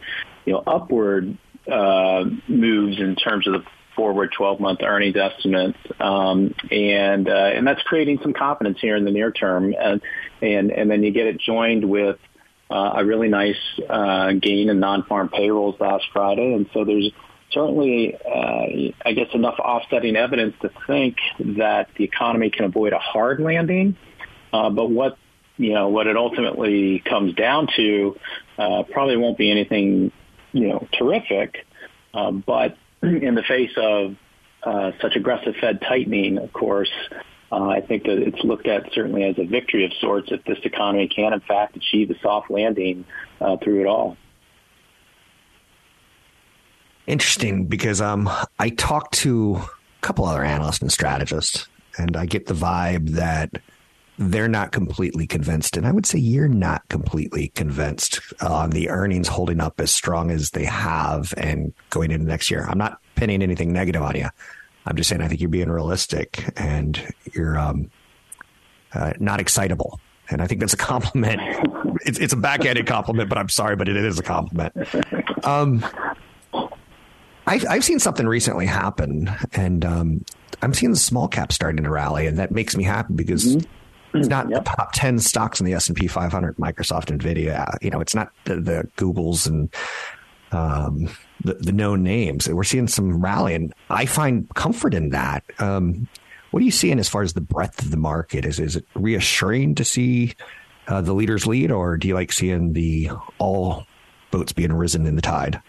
you 0.46 0.54
know, 0.54 0.64
upward 0.66 1.38
uh, 1.72 2.26
moves 2.48 3.00
in 3.00 3.16
terms 3.16 3.48
of 3.48 3.54
the 3.54 3.64
forward 3.96 4.34
12-month 4.38 4.82
earnings 4.84 5.16
estimates, 5.16 5.78
um, 6.00 6.54
and 6.70 7.30
uh, 7.30 7.52
and 7.56 7.66
that's 7.66 7.82
creating 7.84 8.20
some 8.22 8.34
confidence 8.34 8.78
here 8.82 8.96
in 8.96 9.06
the 9.06 9.12
near 9.12 9.32
term, 9.32 9.74
and 9.80 10.02
and 10.42 10.72
and 10.72 10.92
then 10.92 11.04
you 11.04 11.12
get 11.12 11.28
it 11.28 11.40
joined 11.40 11.90
with 11.90 12.18
uh, 12.70 12.94
a 12.98 13.06
really 13.06 13.30
nice 13.30 13.56
uh, 13.90 14.34
gain 14.34 14.70
in 14.70 14.80
non-farm 14.80 15.30
payrolls 15.30 15.76
last 15.80 16.06
Friday, 16.12 16.54
and 16.54 16.70
so 16.74 16.84
there's 16.84 17.10
certainly, 17.52 18.16
uh, 18.16 18.92
I 19.06 19.14
guess, 19.14 19.28
enough 19.34 19.60
offsetting 19.60 20.16
evidence 20.16 20.56
to 20.62 20.72
think 20.88 21.18
that 21.58 21.90
the 21.98 22.04
economy 22.04 22.50
can 22.50 22.66
avoid 22.66 22.92
a 22.92 23.00
hard 23.00 23.40
landing. 23.40 23.96
Uh, 24.52 24.70
but 24.70 24.90
what 24.90 25.18
you 25.58 25.74
know, 25.74 25.88
what 25.88 26.06
it 26.08 26.18
ultimately 26.18 27.00
comes 27.00 27.34
down 27.34 27.70
to, 27.78 28.18
uh, 28.58 28.84
probably 28.92 29.16
won't 29.16 29.38
be 29.38 29.50
anything 29.50 30.12
you 30.56 30.70
know 30.70 30.88
terrific. 30.98 31.66
Uh, 32.14 32.32
but 32.32 32.78
in 33.04 33.36
the 33.36 33.44
face 33.44 33.74
of 33.78 34.16
uh, 34.64 34.92
such 35.02 35.16
aggressive 35.16 35.56
Fed 35.60 35.82
tightening, 35.82 36.38
of 36.38 36.52
course, 36.54 36.92
uh, 37.52 37.68
I 37.68 37.82
think 37.82 38.04
that 38.04 38.18
it's 38.18 38.42
looked 38.44 38.68
at 38.68 38.92
certainly 38.94 39.24
as 39.24 39.38
a 39.38 39.46
victory 39.46 39.86
of 39.86 39.92
sorts 40.00 40.32
if 40.32 40.44
this 40.46 40.58
economy 40.64 41.08
can, 41.08 41.34
in 41.34 41.42
fact, 41.42 41.76
achieve 41.76 42.10
a 42.10 42.20
soft 42.20 42.50
landing 42.50 43.06
uh, 43.42 43.58
through 43.58 43.82
it 43.82 43.88
all. 43.88 44.18
Interesting 47.06 47.66
because 47.66 48.02
um, 48.02 48.30
I 48.58 48.70
talked 48.70 49.14
to 49.16 49.58
a 49.58 49.68
couple 50.02 50.26
other 50.26 50.44
analysts 50.44 50.82
and 50.82 50.92
strategists, 50.92 51.68
and 51.98 52.18
I 52.18 52.26
get 52.26 52.48
the 52.48 52.56
vibe 52.56 53.10
that 53.10 53.52
they're 54.18 54.48
not 54.48 54.72
completely 54.72 55.28
convinced. 55.28 55.76
And 55.76 55.86
I 55.86 55.92
would 55.92 56.06
say 56.06 56.20
you're 56.20 56.48
not 56.48 56.88
completely 56.90 57.50
convinced 57.50 58.22
on 58.42 58.70
the 58.70 58.90
earnings 58.90 59.28
holding 59.28 59.60
up 59.60 59.80
as 59.80 59.92
strong 59.92 60.32
as 60.32 60.52
they 60.52 60.66
have 60.66 61.34
and 61.38 61.74
going 61.90 62.12
into 62.12 62.26
next 62.26 62.50
year. 62.50 62.66
I'm 62.68 62.78
not 62.78 63.00
pinning 63.16 63.42
anything 63.42 63.74
negative 63.74 64.02
on 64.02 64.16
you. 64.16 64.30
I'm 64.86 64.96
just 64.96 65.10
saying 65.10 65.22
I 65.22 65.28
think 65.28 65.42
you're 65.42 65.50
being 65.50 65.70
realistic 65.70 66.46
and 66.56 67.02
you're 67.34 67.58
um, 67.58 67.92
uh, 68.94 69.14
not 69.20 69.40
excitable. 69.40 70.00
And 70.30 70.42
I 70.42 70.48
think 70.48 70.62
that's 70.62 70.74
a 70.74 70.78
compliment. 70.78 71.42
It's, 72.06 72.20
it's 72.20 72.34
a 72.34 72.38
backhanded 72.38 72.86
compliment, 72.86 73.30
but 73.30 73.38
I'm 73.40 73.50
sorry, 73.50 73.76
but 73.76 73.88
it 73.88 73.96
is 73.96 74.20
a 74.20 74.22
compliment. 74.22 74.74
Um, 75.44 75.84
I've, 77.48 77.66
I've 77.68 77.84
seen 77.84 77.98
something 77.98 78.28
recently 78.28 78.68
happen, 78.68 79.32
and 79.54 79.84
um, 79.84 80.26
I'm 80.62 80.74
seeing 80.76 80.92
the 80.92 81.00
small 81.00 81.28
cap 81.28 81.52
starting 81.52 81.84
to 81.84 81.90
rally, 81.90 82.28
and 82.28 82.38
that 82.38 82.52
makes 82.52 82.76
me 82.76 82.84
happy 82.84 83.14
because 83.14 83.56
mm-hmm. 83.56 83.68
It's 84.16 84.28
not 84.28 84.50
yep. 84.50 84.64
the 84.64 84.72
top 84.72 84.92
ten 84.94 85.20
stocks 85.20 85.60
in 85.60 85.66
the 85.66 85.74
S 85.74 85.88
and 85.88 85.98
P 85.98 86.08
500. 86.08 86.58
Microsoft, 86.58 87.16
Nvidia, 87.16 87.78
you 87.82 87.90
know, 87.90 88.00
it's 88.00 88.16
not 88.16 88.32
the, 88.46 88.56
the 88.56 88.90
Googles 88.98 89.48
and 89.48 89.74
um, 90.52 91.10
the, 91.44 91.54
the 91.56 91.72
known 91.72 92.04
names. 92.04 92.48
We're 92.48 92.64
seeing 92.64 92.88
some 92.88 93.22
rally, 93.22 93.54
and 93.54 93.74
I 93.90 94.06
find 94.06 94.48
comfort 94.56 94.94
in 94.94 95.10
that. 95.10 95.44
Um, 95.60 96.08
what 96.52 96.62
are 96.62 96.66
you 96.66 96.72
seeing 96.72 97.00
as 97.00 97.10
far 97.10 97.22
as 97.22 97.34
the 97.34 97.42
breadth 97.42 97.82
of 97.82 97.92
the 97.92 97.98
market? 97.98 98.46
Is 98.46 98.60
is 98.60 98.76
it 98.76 98.86
reassuring 98.96 99.76
to 99.76 99.84
see 99.84 100.36
uh, 100.88 101.02
the 101.02 101.14
leaders 101.14 101.46
lead, 101.46 101.72
or 101.72 101.98
do 101.98 102.08
you 102.08 102.14
like 102.14 102.32
seeing 102.32 102.74
the 102.74 103.10
all 103.38 103.86
boats 104.32 104.54
being 104.54 104.74
risen 104.74 105.06
in 105.06 105.16
the 105.16 105.22
tide? 105.22 105.62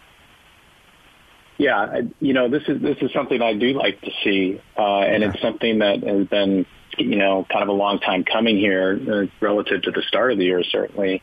Yeah, 1.59 2.03
you 2.21 2.35
know, 2.35 2.49
this 2.49 2.63
is 2.69 2.83
this 2.83 2.99
is 3.01 3.13
something 3.13 3.41
I 3.41 3.55
do 3.55 3.73
like 3.73 4.01
to 4.03 4.11
see, 4.23 4.61
uh, 4.77 5.01
and 5.01 5.23
yeah. 5.23 5.31
it's 5.31 5.41
something 5.41 5.79
that 5.79 6.03
has 6.03 6.27
been, 6.27 6.67
you 6.99 7.17
know, 7.17 7.47
kind 7.51 7.63
of 7.63 7.69
a 7.69 7.73
long 7.73 7.99
time 7.99 8.25
coming 8.25 8.57
here 8.57 8.99
uh, 9.11 9.27
relative 9.41 9.83
to 9.83 9.91
the 9.91 10.03
start 10.03 10.33
of 10.33 10.39
the 10.39 10.45
year, 10.45 10.63
certainly. 10.65 11.23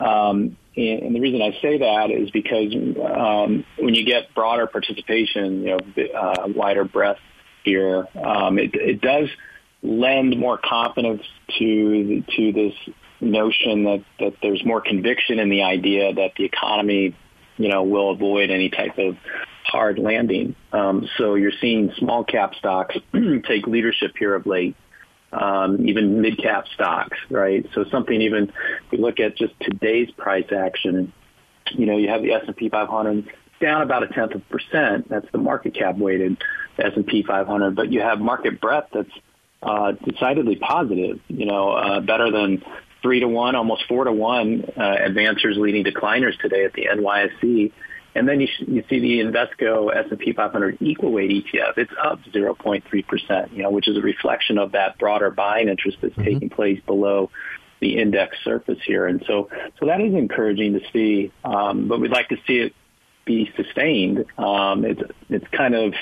Um, 0.00 0.56
and, 0.76 1.14
the 1.14 1.20
reason 1.20 1.40
I 1.40 1.58
say 1.62 1.78
that 1.78 2.10
is 2.10 2.30
because 2.30 2.74
um, 2.74 3.64
when 3.78 3.94
you 3.94 4.04
get 4.04 4.34
broader 4.34 4.66
participation, 4.66 5.62
you 5.62 5.76
know, 5.76 6.04
uh, 6.14 6.48
wider 6.48 6.84
breadth 6.84 7.20
here, 7.64 8.06
um, 8.22 8.58
it, 8.58 8.74
it 8.74 9.00
does 9.00 9.28
lend 9.82 10.38
more 10.38 10.58
confidence 10.58 11.22
to 11.58 12.22
to 12.36 12.52
this 12.52 12.74
notion 13.20 13.84
that 13.84 14.04
that 14.18 14.34
there's 14.42 14.64
more 14.64 14.80
conviction 14.80 15.38
in 15.38 15.48
the 15.48 15.62
idea 15.62 16.12
that 16.12 16.32
the 16.36 16.44
economy, 16.44 17.14
you 17.56 17.68
know, 17.68 17.82
will 17.82 18.10
avoid 18.10 18.50
any 18.50 18.68
type 18.68 18.98
of 18.98 19.16
hard 19.64 19.98
landing. 19.98 20.54
Um, 20.72 21.08
so 21.16 21.34
you're 21.34 21.52
seeing 21.60 21.92
small 21.98 22.24
cap 22.24 22.54
stocks 22.54 22.96
take 23.48 23.66
leadership 23.66 24.14
here 24.18 24.34
of 24.34 24.46
late, 24.46 24.76
um, 25.32 25.86
even 25.88 26.20
mid 26.20 26.38
cap 26.38 26.66
stocks, 26.74 27.18
right? 27.30 27.66
So 27.74 27.84
something 27.90 28.20
even 28.20 28.44
if 28.84 28.92
we 28.92 28.98
look 28.98 29.20
at 29.20 29.36
just 29.36 29.54
today's 29.60 30.10
price 30.12 30.52
action, 30.52 31.12
you 31.72 31.86
know, 31.86 31.96
you 31.96 32.08
have 32.08 32.22
the 32.22 32.32
S&P 32.32 32.68
500 32.68 33.30
down 33.60 33.82
about 33.82 34.02
a 34.02 34.08
tenth 34.08 34.34
of 34.34 34.48
percent. 34.48 35.08
That's 35.08 35.30
the 35.32 35.38
market 35.38 35.74
cap 35.74 35.96
weighted 35.96 36.38
S&P 36.78 37.22
500, 37.22 37.74
but 37.74 37.92
you 37.92 38.00
have 38.00 38.20
market 38.20 38.60
breadth 38.60 38.90
that's 38.92 39.10
uh, 39.62 39.92
decidedly 39.92 40.56
positive. 40.56 41.20
You 41.28 41.46
know, 41.46 41.70
uh, 41.70 42.00
better 42.00 42.30
than 42.30 42.62
three 43.02 43.20
to 43.20 43.28
one, 43.28 43.54
almost 43.54 43.84
four 43.86 44.04
to 44.04 44.12
one 44.12 44.64
uh, 44.76 44.80
advancers 44.80 45.56
leading 45.56 45.84
decliners 45.84 46.38
today 46.38 46.64
at 46.64 46.72
the 46.74 46.86
NYSE. 46.86 47.72
And 48.16 48.26
then 48.28 48.40
you, 48.40 48.48
you 48.66 48.82
see 48.88 48.98
the 48.98 49.20
Invesco 49.20 49.94
S&P 49.94 50.32
500 50.32 50.78
equal 50.80 51.12
weight 51.12 51.30
ETF. 51.30 51.76
It's 51.76 51.92
up 52.02 52.20
0.3%, 52.32 53.52
you 53.52 53.62
know, 53.62 53.70
which 53.70 53.88
is 53.88 53.96
a 53.96 54.00
reflection 54.00 54.58
of 54.58 54.72
that 54.72 54.98
broader 54.98 55.30
buying 55.30 55.68
interest 55.68 55.98
that's 56.00 56.14
mm-hmm. 56.14 56.24
taking 56.24 56.50
place 56.50 56.80
below 56.86 57.30
the 57.80 57.98
index 57.98 58.38
surface 58.42 58.78
here. 58.86 59.06
And 59.06 59.22
so, 59.26 59.50
so 59.78 59.86
that 59.86 60.00
is 60.00 60.14
encouraging 60.14 60.72
to 60.74 60.80
see. 60.92 61.30
Um, 61.44 61.88
but 61.88 62.00
we'd 62.00 62.10
like 62.10 62.30
to 62.30 62.38
see 62.46 62.58
it 62.58 62.74
be 63.26 63.52
sustained. 63.54 64.24
Um, 64.38 64.84
it's, 64.84 65.02
it's 65.28 65.46
kind 65.52 65.74
of, 65.74 65.92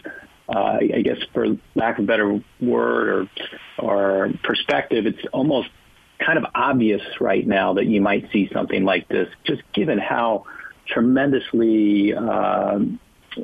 uh, 0.49 0.79
I 0.95 1.03
guess 1.03 1.19
for 1.33 1.57
lack 1.75 1.99
of 1.99 2.05
a 2.05 2.07
better 2.07 2.41
word 2.61 3.29
or, 3.79 4.27
or 4.27 4.33
perspective, 4.45 5.07
it's 5.07 5.27
almost 5.33 5.69
kind 6.25 6.39
of 6.39 6.45
obvious 6.55 7.03
right 7.21 7.45
now 7.45 7.75
that 7.75 7.87
you 7.87 8.01
might 8.01 8.31
see 8.33 8.49
something 8.53 8.85
like 8.85 9.09
this, 9.09 9.29
just 9.45 9.63
given 9.73 9.99
how 9.99 10.45
tremendously 10.87 12.15
uh, 12.15 12.79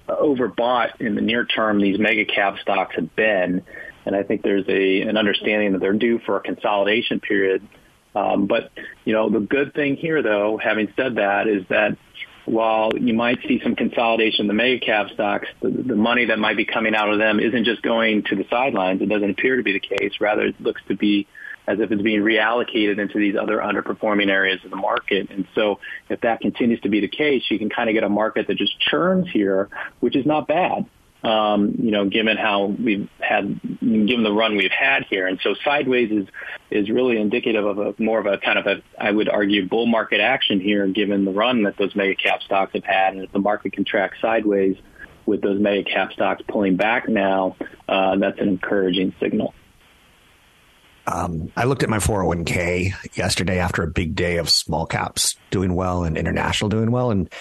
overbought 0.08 1.00
in 1.00 1.14
the 1.14 1.20
near 1.20 1.44
term 1.44 1.80
these 1.80 1.98
mega 1.98 2.24
cap 2.24 2.58
stocks 2.60 2.94
have 2.96 3.14
been. 3.16 3.62
And 4.06 4.16
I 4.16 4.22
think 4.22 4.42
there's 4.42 4.64
a 4.68 5.02
an 5.02 5.16
understanding 5.16 5.72
that 5.72 5.80
they're 5.80 5.92
due 5.92 6.18
for 6.20 6.36
a 6.36 6.40
consolidation 6.40 7.20
period. 7.20 7.66
Um, 8.14 8.46
but 8.46 8.70
you 9.04 9.12
know, 9.12 9.28
the 9.30 9.40
good 9.40 9.74
thing 9.74 9.96
here, 9.96 10.22
though, 10.22 10.58
having 10.62 10.92
said 10.96 11.16
that, 11.16 11.46
is 11.46 11.64
that 11.68 11.96
while 12.44 12.90
you 12.98 13.14
might 13.14 13.38
see 13.46 13.60
some 13.62 13.76
consolidation 13.76 14.44
in 14.44 14.46
the 14.48 14.54
mega 14.54 14.84
cap 14.84 15.10
stocks, 15.12 15.48
the, 15.60 15.68
the 15.68 15.94
money 15.94 16.26
that 16.26 16.38
might 16.38 16.56
be 16.56 16.64
coming 16.64 16.94
out 16.94 17.10
of 17.12 17.18
them 17.18 17.38
isn't 17.38 17.64
just 17.64 17.82
going 17.82 18.24
to 18.24 18.36
the 18.36 18.46
sidelines. 18.50 19.02
It 19.02 19.08
doesn't 19.08 19.30
appear 19.30 19.56
to 19.56 19.62
be 19.62 19.72
the 19.72 19.80
case. 19.80 20.20
Rather, 20.20 20.46
it 20.46 20.60
looks 20.60 20.82
to 20.88 20.96
be 20.96 21.26
as 21.66 21.78
if 21.80 21.90
it's 21.92 22.02
being 22.02 22.22
reallocated 22.22 22.98
into 22.98 23.18
these 23.18 23.36
other 23.36 23.58
underperforming 23.58 24.28
areas 24.28 24.60
of 24.64 24.70
the 24.70 24.76
market. 24.76 25.30
And 25.30 25.46
so 25.54 25.78
if 26.08 26.20
that 26.22 26.40
continues 26.40 26.80
to 26.80 26.88
be 26.88 27.00
the 27.00 27.08
case, 27.08 27.44
you 27.48 27.58
can 27.58 27.70
kind 27.70 27.88
of 27.88 27.94
get 27.94 28.02
a 28.02 28.08
market 28.08 28.46
that 28.48 28.56
just 28.56 28.78
churns 28.80 29.28
here, 29.30 29.68
which 30.00 30.16
is 30.16 30.26
not 30.26 30.48
bad. 30.48 30.86
Um, 31.22 31.74
you 31.78 31.90
know, 31.90 32.08
given 32.08 32.38
how 32.38 32.64
we've 32.64 33.06
had, 33.18 33.60
given 33.80 34.22
the 34.22 34.32
run 34.32 34.56
we've 34.56 34.70
had 34.70 35.04
here. 35.10 35.26
And 35.26 35.38
so 35.42 35.54
sideways 35.62 36.10
is, 36.10 36.26
is 36.70 36.88
really 36.88 37.20
indicative 37.20 37.66
of 37.66 37.78
a 37.78 37.94
more 38.02 38.18
of 38.18 38.24
a 38.24 38.38
kind 38.38 38.58
of 38.58 38.66
a, 38.66 38.82
I 38.98 39.10
would 39.10 39.28
argue, 39.28 39.68
bull 39.68 39.84
market 39.84 40.22
action 40.22 40.60
here, 40.60 40.86
given 40.86 41.26
the 41.26 41.30
run 41.30 41.64
that 41.64 41.76
those 41.76 41.94
mega 41.94 42.14
cap 42.14 42.40
stocks 42.42 42.72
have 42.72 42.84
had. 42.84 43.12
And 43.12 43.22
if 43.22 43.32
the 43.32 43.38
market 43.38 43.74
contracts 43.74 44.18
sideways 44.22 44.78
with 45.26 45.42
those 45.42 45.60
mega 45.60 45.84
cap 45.84 46.12
stocks 46.12 46.42
pulling 46.48 46.76
back 46.76 47.06
now, 47.06 47.54
uh, 47.86 48.16
that's 48.16 48.40
an 48.40 48.48
encouraging 48.48 49.14
signal. 49.20 49.52
Um, 51.06 51.50
I 51.56 51.64
looked 51.64 51.82
at 51.82 51.88
my 51.88 51.98
401k 51.98 53.16
yesterday 53.16 53.58
after 53.58 53.82
a 53.82 53.88
big 53.88 54.14
day 54.14 54.36
of 54.36 54.48
small 54.48 54.86
caps 54.86 55.36
doing 55.50 55.74
well 55.74 56.04
and 56.04 56.16
international 56.16 56.68
doing 56.68 56.90
well. 56.90 57.10
And 57.10 57.32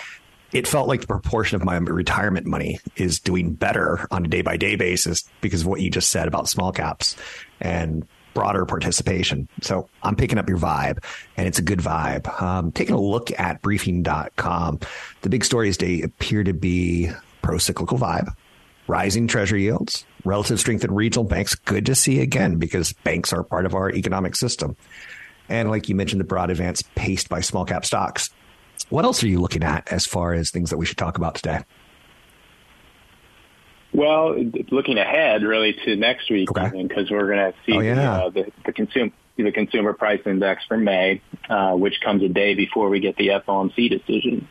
it 0.52 0.68
felt 0.68 0.88
like 0.88 1.02
the 1.02 1.08
proportion 1.08 1.56
of 1.56 1.64
my 1.64 1.78
retirement 1.78 2.48
money 2.48 2.80
is 2.96 3.20
doing 3.20 3.54
better 3.54 4.08
on 4.12 4.26
a 4.26 4.28
day 4.28 4.42
by 4.42 4.58
day 4.58 4.76
basis 4.76 5.24
because 5.42 5.62
of 5.62 5.68
what 5.68 5.82
you 5.82 5.90
just 5.90 6.10
said 6.10 6.28
about 6.28 6.50
small 6.50 6.72
caps 6.72 7.16
and 7.60 8.08
broader 8.34 8.66
participation. 8.66 9.48
So 9.62 9.90
I'm 10.02 10.16
picking 10.16 10.38
up 10.38 10.50
your 10.50 10.58
vibe 10.58 11.04
and 11.38 11.48
it's 11.48 11.60
a 11.60 11.64
good 11.64 11.80
vibe. 11.80 12.42
Um, 12.42 12.72
taking 12.72 12.96
a 12.96 13.00
look 13.00 13.38
at 13.38 13.62
briefing.com, 13.62 14.80
the 15.22 15.30
big 15.30 15.46
stories 15.46 15.78
today 15.78 16.02
appear 16.02 16.44
to 16.44 16.54
be 16.54 17.12
pro 17.42 17.58
cyclical 17.58 17.98
vibe, 17.98 18.34
rising 18.88 19.28
treasury 19.28 19.64
yields, 19.64 20.06
relative 20.26 20.60
strength 20.60 20.84
in 20.84 20.94
regional 20.94 21.24
banks. 21.24 21.56
Good 21.56 21.86
to 21.88 21.96
see 21.96 22.22
again 22.22 22.58
because 22.58 22.94
banks 22.94 23.34
are 23.34 23.44
part 23.44 23.66
of 23.66 23.74
our 23.74 23.92
economic 23.92 24.36
system. 24.36 24.76
And 25.48 25.70
like 25.70 25.90
you 25.90 25.96
mentioned, 25.96 26.20
the 26.20 26.26
broad 26.26 26.52
advance 26.52 26.84
paced 26.96 27.30
by 27.30 27.42
small 27.42 27.66
cap 27.66 27.86
stocks. 27.86 28.30
What 28.90 29.06
else 29.06 29.24
are 29.24 29.28
you 29.28 29.40
looking 29.42 29.64
at 29.64 29.92
as 29.92 30.06
far 30.06 30.34
as 30.34 30.52
things 30.52 30.70
that 30.70 30.78
we 30.78 30.86
should 30.86 30.98
talk 30.98 31.18
about 31.18 31.36
today? 31.36 31.64
Well, 33.92 34.36
looking 34.70 34.98
ahead 34.98 35.42
really 35.44 35.74
to 35.86 35.96
next 35.96 36.30
week, 36.30 36.48
because 36.48 36.74
okay. 36.74 37.08
we're 37.10 37.28
going 37.28 37.52
to 37.52 37.54
see 37.66 37.78
oh, 37.78 37.80
yeah. 37.80 38.12
uh, 38.12 38.30
the, 38.30 38.52
the, 38.66 38.72
consumer 38.72 39.12
the 39.36 39.52
consumer 39.52 39.94
price 39.94 40.22
index 40.26 40.64
for 40.66 40.78
May, 40.78 41.22
uh, 41.50 41.74
which 41.74 42.00
comes 42.02 42.22
a 42.24 42.30
day 42.30 42.54
before 42.54 42.90
we 42.90 43.00
get 43.00 43.16
the 43.18 43.30
FOMC 43.30 43.90
decision. 43.90 44.48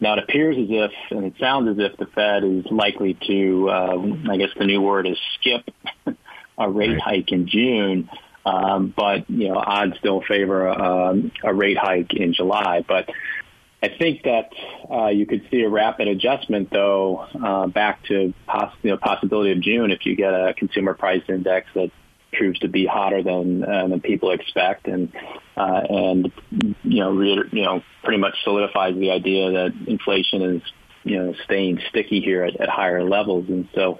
Now 0.00 0.14
it 0.14 0.20
appears 0.20 0.56
as 0.56 0.68
if, 0.68 0.92
and 1.10 1.24
it 1.24 1.34
sounds 1.40 1.68
as 1.68 1.84
if 1.84 1.96
the 1.96 2.06
Fed 2.06 2.44
is 2.44 2.66
likely 2.70 3.18
to, 3.26 3.68
uh, 3.68 4.30
I 4.30 4.36
guess 4.36 4.50
the 4.56 4.64
new 4.64 4.80
word 4.80 5.06
is 5.06 5.18
skip 5.34 5.68
a 6.58 6.70
rate 6.70 6.90
right. 6.90 7.00
hike 7.00 7.32
in 7.32 7.48
June. 7.48 8.10
Um, 8.46 8.94
but 8.96 9.28
you 9.28 9.48
know, 9.48 9.56
odds 9.56 9.98
still 9.98 10.22
favor 10.22 10.68
um, 10.68 11.32
a 11.42 11.52
rate 11.52 11.76
hike 11.76 12.14
in 12.14 12.32
July. 12.32 12.84
But 12.86 13.10
I 13.82 13.88
think 13.88 14.22
that 14.24 14.50
uh, 14.90 15.08
you 15.08 15.26
could 15.26 15.46
see 15.50 15.62
a 15.62 15.68
rapid 15.68 16.08
adjustment, 16.08 16.70
though, 16.70 17.26
uh, 17.44 17.66
back 17.66 18.04
to 18.04 18.32
poss- 18.46 18.74
you 18.82 18.90
know, 18.90 18.96
possibility 18.96 19.52
of 19.52 19.60
June 19.60 19.90
if 19.90 20.06
you 20.06 20.16
get 20.16 20.32
a 20.32 20.54
consumer 20.56 20.94
price 20.94 21.22
index 21.28 21.68
that 21.74 21.90
proves 22.32 22.58
to 22.60 22.68
be 22.68 22.86
hotter 22.86 23.22
than 23.22 23.64
uh, 23.64 23.88
than 23.88 24.00
people 24.00 24.30
expect, 24.32 24.86
and 24.86 25.12
uh, 25.56 25.82
and 25.88 26.32
you 26.82 27.00
know 27.00 27.10
re- 27.12 27.48
you 27.52 27.62
know 27.62 27.82
pretty 28.04 28.18
much 28.18 28.34
solidifies 28.44 28.94
the 28.94 29.10
idea 29.10 29.50
that 29.52 29.74
inflation 29.86 30.42
is 30.42 30.62
you 31.04 31.18
know 31.18 31.34
staying 31.44 31.80
sticky 31.88 32.20
here 32.20 32.44
at, 32.44 32.60
at 32.60 32.68
higher 32.68 33.04
levels, 33.04 33.48
and 33.48 33.68
so. 33.74 33.98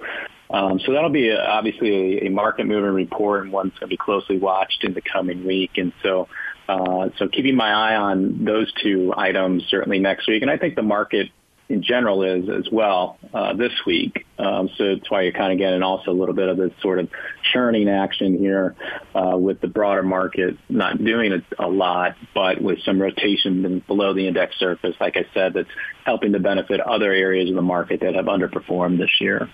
Um, 0.51 0.79
so 0.83 0.93
that'll 0.93 1.11
be 1.11 1.29
a, 1.29 1.39
obviously 1.39 2.17
a, 2.17 2.25
a 2.25 2.29
market 2.31 2.65
moving 2.65 2.89
report 2.89 3.43
and 3.43 3.53
one 3.53 3.67
that's 3.67 3.77
going 3.77 3.87
to 3.87 3.93
be 3.93 3.97
closely 3.97 4.39
watched 4.39 4.83
in 4.83 4.95
the 4.95 5.01
coming 5.01 5.45
week. 5.45 5.77
And 5.77 5.93
so, 6.01 6.27
uh, 6.67 7.09
so 7.19 7.27
keeping 7.27 7.55
my 7.55 7.69
eye 7.69 7.95
on 7.95 8.45
those 8.45 8.73
two 8.81 9.13
items 9.15 9.63
certainly 9.69 9.99
next 9.99 10.27
week. 10.27 10.41
And 10.41 10.49
I 10.49 10.57
think 10.57 10.73
the 10.73 10.81
market 10.81 11.29
in 11.69 11.83
general 11.83 12.23
is 12.23 12.49
as 12.49 12.67
well 12.71 13.19
uh, 13.31 13.53
this 13.53 13.71
week. 13.85 14.25
Um, 14.39 14.69
so 14.75 14.95
that's 14.95 15.09
why 15.11 15.21
you're 15.21 15.33
kind 15.33 15.53
of 15.53 15.59
getting 15.59 15.83
also 15.83 16.09
a 16.09 16.17
little 16.17 16.33
bit 16.33 16.49
of 16.49 16.57
this 16.57 16.71
sort 16.81 16.97
of 16.97 17.09
churning 17.53 17.87
action 17.87 18.37
here 18.39 18.75
uh, 19.13 19.37
with 19.37 19.61
the 19.61 19.67
broader 19.67 20.01
market 20.01 20.57
not 20.67 20.97
doing 20.97 21.31
a, 21.31 21.63
a 21.63 21.69
lot, 21.69 22.15
but 22.33 22.59
with 22.59 22.79
some 22.83 22.99
rotation 22.99 23.83
below 23.87 24.15
the 24.15 24.27
index 24.27 24.57
surface, 24.57 24.95
like 24.99 25.15
I 25.15 25.25
said, 25.33 25.53
that's 25.53 25.69
helping 26.05 26.33
to 26.33 26.39
benefit 26.39 26.79
other 26.79 27.11
areas 27.11 27.49
of 27.49 27.55
the 27.55 27.61
market 27.61 27.99
that 28.01 28.15
have 28.15 28.25
underperformed 28.25 28.97
this 28.97 29.21
year. 29.21 29.47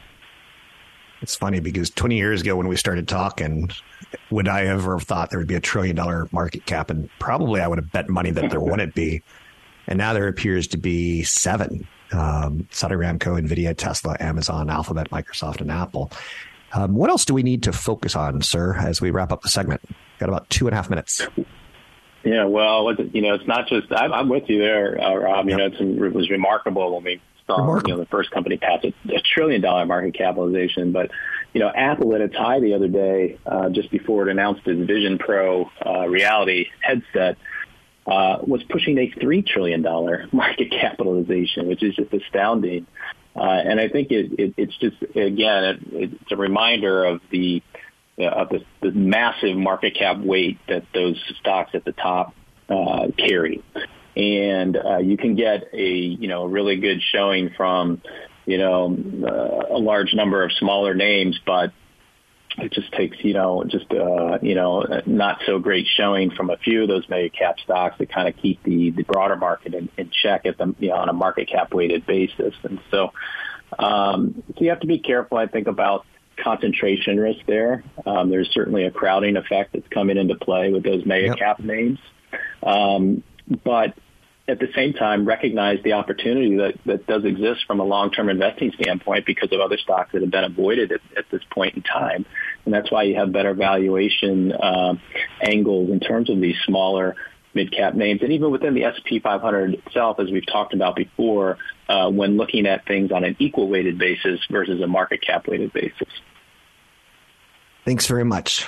It's 1.21 1.35
funny 1.35 1.59
because 1.59 1.89
20 1.89 2.15
years 2.15 2.41
ago 2.41 2.55
when 2.55 2.67
we 2.67 2.77
started 2.77 3.09
talking, 3.09 3.69
would 4.29 4.47
I 4.47 4.67
ever 4.67 4.97
have 4.97 5.07
thought 5.07 5.31
there 5.31 5.39
would 5.39 5.47
be 5.47 5.55
a 5.55 5.61
trillion 5.61 5.97
dollar 5.97 6.29
market 6.31 6.65
cap? 6.65 6.89
And 6.89 7.09
probably 7.19 7.59
I 7.59 7.67
would 7.67 7.77
have 7.79 7.91
bet 7.91 8.07
money 8.07 8.31
that 8.31 8.49
there 8.51 8.59
wouldn't 8.61 8.95
be. 8.95 9.21
And 9.87 9.97
now 9.97 10.13
there 10.13 10.27
appears 10.27 10.67
to 10.67 10.77
be 10.77 11.23
seven 11.23 11.87
um, 12.15 12.67
Saudi 12.71 12.95
Aramco, 12.95 13.39
NVIDIA, 13.39 13.75
Tesla, 13.75 14.15
Amazon, 14.19 14.69
Alphabet, 14.69 15.09
Microsoft, 15.11 15.61
and 15.61 15.71
Apple. 15.71 16.11
Um, 16.73 16.95
what 16.95 17.09
else 17.09 17.25
do 17.25 17.33
we 17.33 17.43
need 17.43 17.63
to 17.63 17.73
focus 17.73 18.15
on, 18.15 18.41
sir, 18.41 18.75
as 18.75 19.01
we 19.01 19.11
wrap 19.11 19.31
up 19.31 19.41
the 19.41 19.49
segment? 19.49 19.81
Got 20.19 20.29
about 20.29 20.49
two 20.49 20.67
and 20.67 20.73
a 20.73 20.75
half 20.75 20.89
minutes. 20.89 21.27
Yeah, 22.23 22.45
well, 22.45 22.91
you 22.93 23.21
know, 23.21 23.35
it's 23.35 23.47
not 23.47 23.67
just 23.67 23.91
I'm, 23.91 24.11
I'm 24.11 24.29
with 24.29 24.49
you 24.49 24.59
there, 24.59 24.99
uh, 24.99 25.13
Rob. 25.13 25.45
You 25.47 25.57
yep. 25.57 25.73
know, 25.79 26.05
it 26.05 26.13
was 26.13 26.29
remarkable 26.29 26.95
when 26.95 27.03
we 27.03 27.21
saw 27.45 27.57
remarkable. 27.57 27.89
you 27.89 27.95
know 27.97 28.03
the 28.03 28.09
first 28.09 28.31
company 28.31 28.57
pass 28.57 28.83
a, 28.83 28.87
a 29.13 29.21
trillion 29.33 29.61
dollar 29.61 29.85
market 29.85 30.15
capitalization. 30.15 30.91
But 30.91 31.11
you 31.53 31.59
know, 31.61 31.71
Apple 31.73 32.15
at 32.15 32.21
its 32.21 32.35
high 32.35 32.59
the 32.59 32.73
other 32.73 32.87
day, 32.87 33.37
uh, 33.45 33.69
just 33.69 33.91
before 33.91 34.27
it 34.27 34.31
announced 34.31 34.65
its 34.65 34.87
Vision 34.87 35.19
Pro 35.19 35.69
uh, 35.85 36.07
reality 36.07 36.67
headset 36.81 37.37
uh, 38.07 38.37
was 38.41 38.63
pushing 38.69 38.97
a 38.97 39.09
$3 39.09 39.45
trillion 39.45 39.81
market 40.31 40.71
capitalization, 40.71 41.67
which 41.67 41.83
is 41.83 41.95
just 41.95 42.13
astounding. 42.13 42.85
Uh, 43.35 43.41
and 43.41 43.79
I 43.79 43.89
think 43.89 44.11
it, 44.11 44.39
it, 44.39 44.53
it's 44.57 44.77
just, 44.77 45.01
again, 45.15 45.63
it, 45.91 46.13
it's 46.13 46.31
a 46.31 46.37
reminder 46.37 47.03
of 47.03 47.21
the, 47.31 47.61
uh, 48.17 48.25
of 48.25 48.49
the, 48.49 48.63
the, 48.81 48.91
massive 48.91 49.57
market 49.57 49.95
cap 49.95 50.19
weight 50.19 50.57
that 50.69 50.85
those 50.93 51.21
stocks 51.39 51.71
at 51.73 51.83
the 51.83 51.91
top 51.91 52.33
uh, 52.69 53.07
carry. 53.17 53.61
And 54.15 54.77
uh, 54.77 54.99
you 54.99 55.17
can 55.17 55.35
get 55.35 55.65
a, 55.73 55.85
you 55.85 56.29
know, 56.29 56.43
a 56.43 56.47
really 56.47 56.77
good 56.77 57.01
showing 57.11 57.49
from, 57.57 58.01
you 58.45 58.57
know, 58.57 58.95
uh, 59.27 59.75
a 59.75 59.79
large 59.79 60.13
number 60.13 60.41
of 60.43 60.53
smaller 60.53 60.93
names, 60.93 61.37
but 61.45 61.73
it 62.57 62.71
just 62.71 62.91
takes, 62.93 63.17
you 63.23 63.33
know, 63.33 63.63
just, 63.65 63.91
uh, 63.91 64.39
you 64.41 64.55
know, 64.55 64.85
not 65.05 65.41
so 65.45 65.59
great 65.59 65.87
showing 65.87 66.31
from 66.31 66.49
a 66.49 66.57
few 66.57 66.83
of 66.83 66.87
those 66.87 67.07
mega 67.09 67.29
cap 67.29 67.59
stocks 67.59 67.97
to 67.97 68.05
kind 68.05 68.27
of 68.27 68.37
keep 68.37 68.63
the, 68.63 68.91
the 68.91 69.03
broader 69.03 69.35
market 69.35 69.73
in, 69.73 69.89
in 69.97 70.09
check 70.09 70.45
at 70.45 70.57
them, 70.57 70.75
you 70.79 70.89
know, 70.89 70.95
on 70.95 71.09
a 71.09 71.13
market 71.13 71.49
cap 71.49 71.73
weighted 71.73 72.05
basis. 72.05 72.53
And 72.63 72.79
so, 72.91 73.11
um, 73.77 74.43
so 74.57 74.63
you 74.63 74.69
have 74.69 74.79
to 74.81 74.87
be 74.87 74.99
careful, 74.99 75.37
I 75.37 75.47
think, 75.47 75.67
about 75.67 76.05
concentration 76.37 77.19
risk 77.19 77.45
there. 77.45 77.83
Um, 78.05 78.29
there's 78.29 78.49
certainly 78.51 78.85
a 78.85 78.91
crowding 78.91 79.37
effect 79.37 79.73
that's 79.73 79.87
coming 79.89 80.17
into 80.17 80.35
play 80.35 80.71
with 80.71 80.83
those 80.83 81.05
mega 81.05 81.27
yep. 81.27 81.37
cap 81.37 81.59
names. 81.59 81.99
Um, 82.63 83.23
but 83.63 83.95
at 84.47 84.59
the 84.59 84.67
same 84.75 84.93
time 84.93 85.25
recognize 85.25 85.81
the 85.83 85.93
opportunity 85.93 86.57
that, 86.57 86.75
that 86.85 87.07
does 87.07 87.25
exist 87.25 87.65
from 87.65 87.79
a 87.79 87.83
long-term 87.83 88.29
investing 88.29 88.71
standpoint 88.79 89.25
because 89.25 89.51
of 89.51 89.59
other 89.59 89.77
stocks 89.77 90.11
that 90.11 90.21
have 90.21 90.29
been 90.29 90.43
avoided 90.43 90.91
at, 90.91 91.01
at 91.17 91.25
this 91.31 91.41
point 91.49 91.75
in 91.75 91.81
time. 91.81 92.25
And 92.63 92.73
that's 92.73 92.91
why 92.91 93.03
you 93.03 93.15
have 93.15 93.31
better 93.31 93.53
valuation 93.53 94.51
uh, 94.51 94.95
angles 95.41 95.89
in 95.89 95.99
terms 95.99 96.29
of 96.29 96.39
these 96.39 96.57
smaller 96.65 97.15
mid-cap 97.55 97.95
names. 97.95 98.21
And 98.21 98.33
even 98.33 98.51
within 98.51 98.75
the 98.75 98.83
S&P 98.83 99.19
500 99.19 99.75
itself, 99.75 100.19
as 100.19 100.29
we've 100.29 100.45
talked 100.45 100.73
about 100.73 100.95
before, 100.95 101.57
uh, 101.89 102.09
when 102.11 102.37
looking 102.37 102.67
at 102.67 102.85
things 102.85 103.11
on 103.11 103.23
an 103.23 103.35
equal 103.39 103.67
weighted 103.67 103.97
basis 103.97 104.39
versus 104.51 104.81
a 104.81 104.87
market 104.87 105.21
cap 105.21 105.47
weighted 105.47 105.73
basis. 105.73 106.09
Thanks 107.83 108.05
very 108.05 108.25
much. 108.25 108.67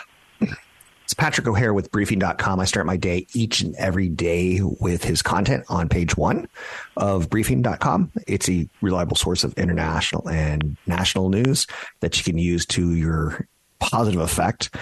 It's 1.07 1.13
Patrick 1.13 1.47
O'Hare 1.47 1.73
with 1.73 1.89
briefing.com. 1.89 2.59
I 2.59 2.65
start 2.65 2.85
my 2.85 2.97
day 2.97 3.27
each 3.33 3.61
and 3.61 3.73
every 3.77 4.09
day 4.09 4.59
with 4.61 5.05
his 5.05 5.21
content 5.21 5.63
on 5.69 5.87
page 5.87 6.17
one 6.17 6.49
of 6.97 7.29
briefing.com. 7.29 8.11
It's 8.27 8.49
a 8.49 8.67
reliable 8.81 9.15
source 9.15 9.45
of 9.45 9.53
international 9.53 10.27
and 10.27 10.75
national 10.85 11.29
news 11.29 11.65
that 12.01 12.17
you 12.17 12.25
can 12.25 12.37
use 12.37 12.65
to 12.65 12.93
your 12.93 13.47
positive 13.79 14.19
effect. 14.19 14.75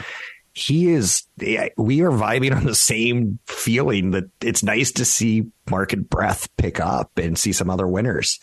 He 0.53 0.89
is, 0.89 1.27
we 1.37 2.01
are 2.01 2.09
vibing 2.09 2.55
on 2.55 2.63
the 2.63 2.73
same 2.73 3.37
feeling 3.45 4.09
that 4.09 4.23
it's 4.41 4.63
nice 4.63 4.93
to 4.93 5.05
see 5.05 5.51
market 5.69 6.09
breath 6.09 6.49
pick 6.57 6.79
up 6.79 7.19
and 7.19 7.37
see 7.37 7.51
some 7.51 7.69
other 7.69 7.87
winners. 7.87 8.39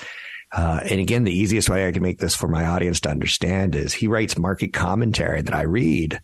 Uh, 0.53 0.79
and 0.88 1.01
again, 1.01 1.25
the 1.25 1.37
easiest 1.37 1.68
way 1.68 1.88
I 1.88 1.90
can 1.90 2.05
make 2.05 2.18
this 2.18 2.37
for 2.37 2.47
my 2.47 2.64
audience 2.64 3.01
to 3.01 3.11
understand 3.11 3.75
is 3.75 3.92
he 3.92 4.07
writes 4.07 4.38
market 4.38 4.73
commentary 4.73 5.42
that 5.42 5.55
I 5.55 5.62
read 5.62 6.21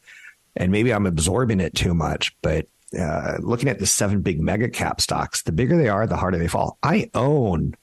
and 0.58 0.72
maybe 0.72 0.92
I'm 0.92 1.06
absorbing 1.06 1.60
it 1.60 1.74
too 1.74 1.94
much, 1.94 2.36
but 2.42 2.66
uh, 2.98 3.36
looking 3.40 3.68
at 3.68 3.78
the 3.78 3.86
seven 3.86 4.20
big 4.20 4.40
mega 4.40 4.68
cap 4.68 5.00
stocks, 5.00 5.42
the 5.42 5.52
bigger 5.52 5.78
they 5.78 5.88
are, 5.88 6.06
the 6.06 6.16
harder 6.16 6.36
they 6.36 6.48
fall. 6.48 6.78
I 6.82 7.10
own 7.14 7.74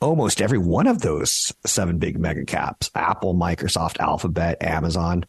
almost 0.00 0.40
every 0.40 0.58
one 0.58 0.86
of 0.86 1.02
those 1.02 1.52
seven 1.66 1.98
big 1.98 2.18
mega 2.18 2.44
caps 2.44 2.90
Apple, 2.94 3.34
Microsoft, 3.34 3.98
Alphabet, 4.00 4.62
Amazon. 4.62 5.26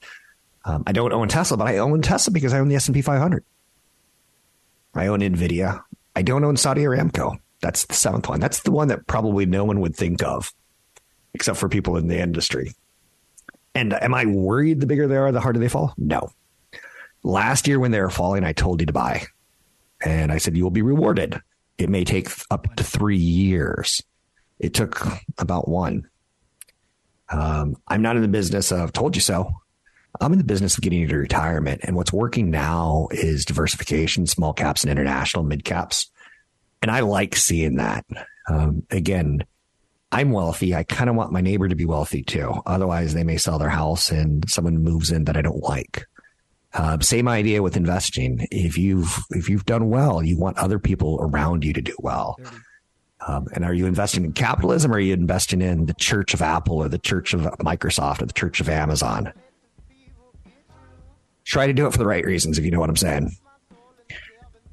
Um, 0.63 0.83
I 0.87 0.93
don't 0.93 1.13
own 1.13 1.27
Tesla, 1.27 1.57
but 1.57 1.67
I 1.67 1.77
own 1.77 2.01
Tesla 2.01 2.31
because 2.31 2.53
I 2.53 2.59
own 2.59 2.69
the 2.69 2.75
S&P 2.75 3.01
500. 3.01 3.43
I 4.95 5.07
own 5.07 5.19
NVIDIA. 5.19 5.81
I 6.15 6.21
don't 6.21 6.43
own 6.43 6.57
Saudi 6.57 6.81
Aramco. 6.81 7.39
That's 7.61 7.85
the 7.85 7.93
seventh 7.93 8.29
one. 8.29 8.39
That's 8.39 8.61
the 8.61 8.71
one 8.71 8.87
that 8.87 9.05
probably 9.05 9.45
no 9.45 9.65
one 9.65 9.81
would 9.81 9.95
think 9.95 10.23
of, 10.23 10.53
except 11.33 11.57
for 11.57 11.67
people 11.67 11.97
in 11.97 12.07
the 12.07 12.19
industry. 12.19 12.73
And 13.75 13.93
am 13.93 14.13
I 14.13 14.25
worried 14.25 14.79
the 14.79 14.87
bigger 14.87 15.07
they 15.07 15.17
are, 15.17 15.31
the 15.31 15.41
harder 15.41 15.59
they 15.59 15.69
fall? 15.69 15.93
No. 15.97 16.31
Last 17.23 17.67
year, 17.67 17.79
when 17.79 17.91
they 17.91 18.01
were 18.01 18.09
falling, 18.09 18.43
I 18.43 18.53
told 18.53 18.79
you 18.79 18.85
to 18.87 18.93
buy. 18.93 19.25
And 20.03 20.31
I 20.31 20.37
said, 20.37 20.55
you 20.55 20.63
will 20.63 20.71
be 20.71 20.81
rewarded. 20.81 21.39
It 21.77 21.89
may 21.89 22.03
take 22.03 22.29
up 22.49 22.75
to 22.75 22.83
three 22.83 23.17
years. 23.17 24.01
It 24.59 24.73
took 24.73 25.05
about 25.37 25.67
one. 25.67 26.09
Um, 27.29 27.75
I'm 27.87 28.01
not 28.01 28.15
in 28.15 28.21
the 28.21 28.27
business 28.27 28.71
of 28.71 28.91
told 28.93 29.15
you 29.15 29.21
so. 29.21 29.51
I'm 30.19 30.31
in 30.31 30.39
the 30.39 30.43
business 30.43 30.75
of 30.75 30.81
getting 30.81 30.99
you 30.99 31.07
to 31.07 31.17
retirement. 31.17 31.81
And 31.83 31.95
what's 31.95 32.11
working 32.11 32.49
now 32.49 33.07
is 33.11 33.45
diversification, 33.45 34.25
small 34.25 34.53
caps 34.53 34.83
and 34.83 34.91
international 34.91 35.43
mid 35.43 35.63
caps. 35.63 36.09
And 36.81 36.89
I 36.89 37.01
like 37.01 37.35
seeing 37.35 37.75
that. 37.75 38.05
Um, 38.49 38.83
again, 38.89 39.45
I'm 40.11 40.31
wealthy. 40.31 40.73
I 40.73 40.83
kind 40.83 41.09
of 41.09 41.15
want 41.15 41.31
my 41.31 41.41
neighbor 41.41 41.67
to 41.67 41.75
be 41.75 41.85
wealthy 41.85 42.23
too. 42.23 42.61
Otherwise, 42.65 43.13
they 43.13 43.23
may 43.23 43.37
sell 43.37 43.59
their 43.59 43.69
house 43.69 44.11
and 44.11 44.49
someone 44.49 44.83
moves 44.83 45.11
in 45.11 45.25
that 45.25 45.37
I 45.37 45.41
don't 45.41 45.61
like. 45.61 46.05
Uh, 46.73 46.99
same 46.99 47.27
idea 47.27 47.63
with 47.63 47.75
investing. 47.75 48.47
If 48.51 48.77
you've 48.77 49.23
if 49.31 49.49
you've 49.49 49.65
done 49.65 49.89
well, 49.89 50.21
you 50.23 50.37
want 50.37 50.57
other 50.57 50.77
people 50.77 51.17
around 51.19 51.63
you 51.63 51.73
to 51.73 51.81
do 51.81 51.95
well. 51.99 52.39
Um, 53.27 53.47
and 53.53 53.65
are 53.65 53.73
you 53.73 53.85
investing 53.85 54.23
in 54.23 54.33
capitalism 54.33 54.91
or 54.91 54.95
are 54.95 54.99
you 54.99 55.13
investing 55.13 55.61
in 55.61 55.87
the 55.87 55.93
Church 55.95 56.33
of 56.33 56.41
Apple 56.41 56.77
or 56.77 56.87
the 56.87 56.99
Church 56.99 57.33
of 57.33 57.41
Microsoft 57.59 58.21
or 58.21 58.25
the 58.27 58.33
Church 58.33 58.61
of 58.61 58.69
Amazon? 58.69 59.33
Try 61.43 61.67
to 61.67 61.73
do 61.73 61.87
it 61.87 61.91
for 61.91 61.97
the 61.97 62.05
right 62.05 62.23
reasons, 62.23 62.57
if 62.57 62.63
you 62.63 62.71
know 62.71 62.79
what 62.79 62.89
I'm 62.89 62.95
saying. 62.95 63.31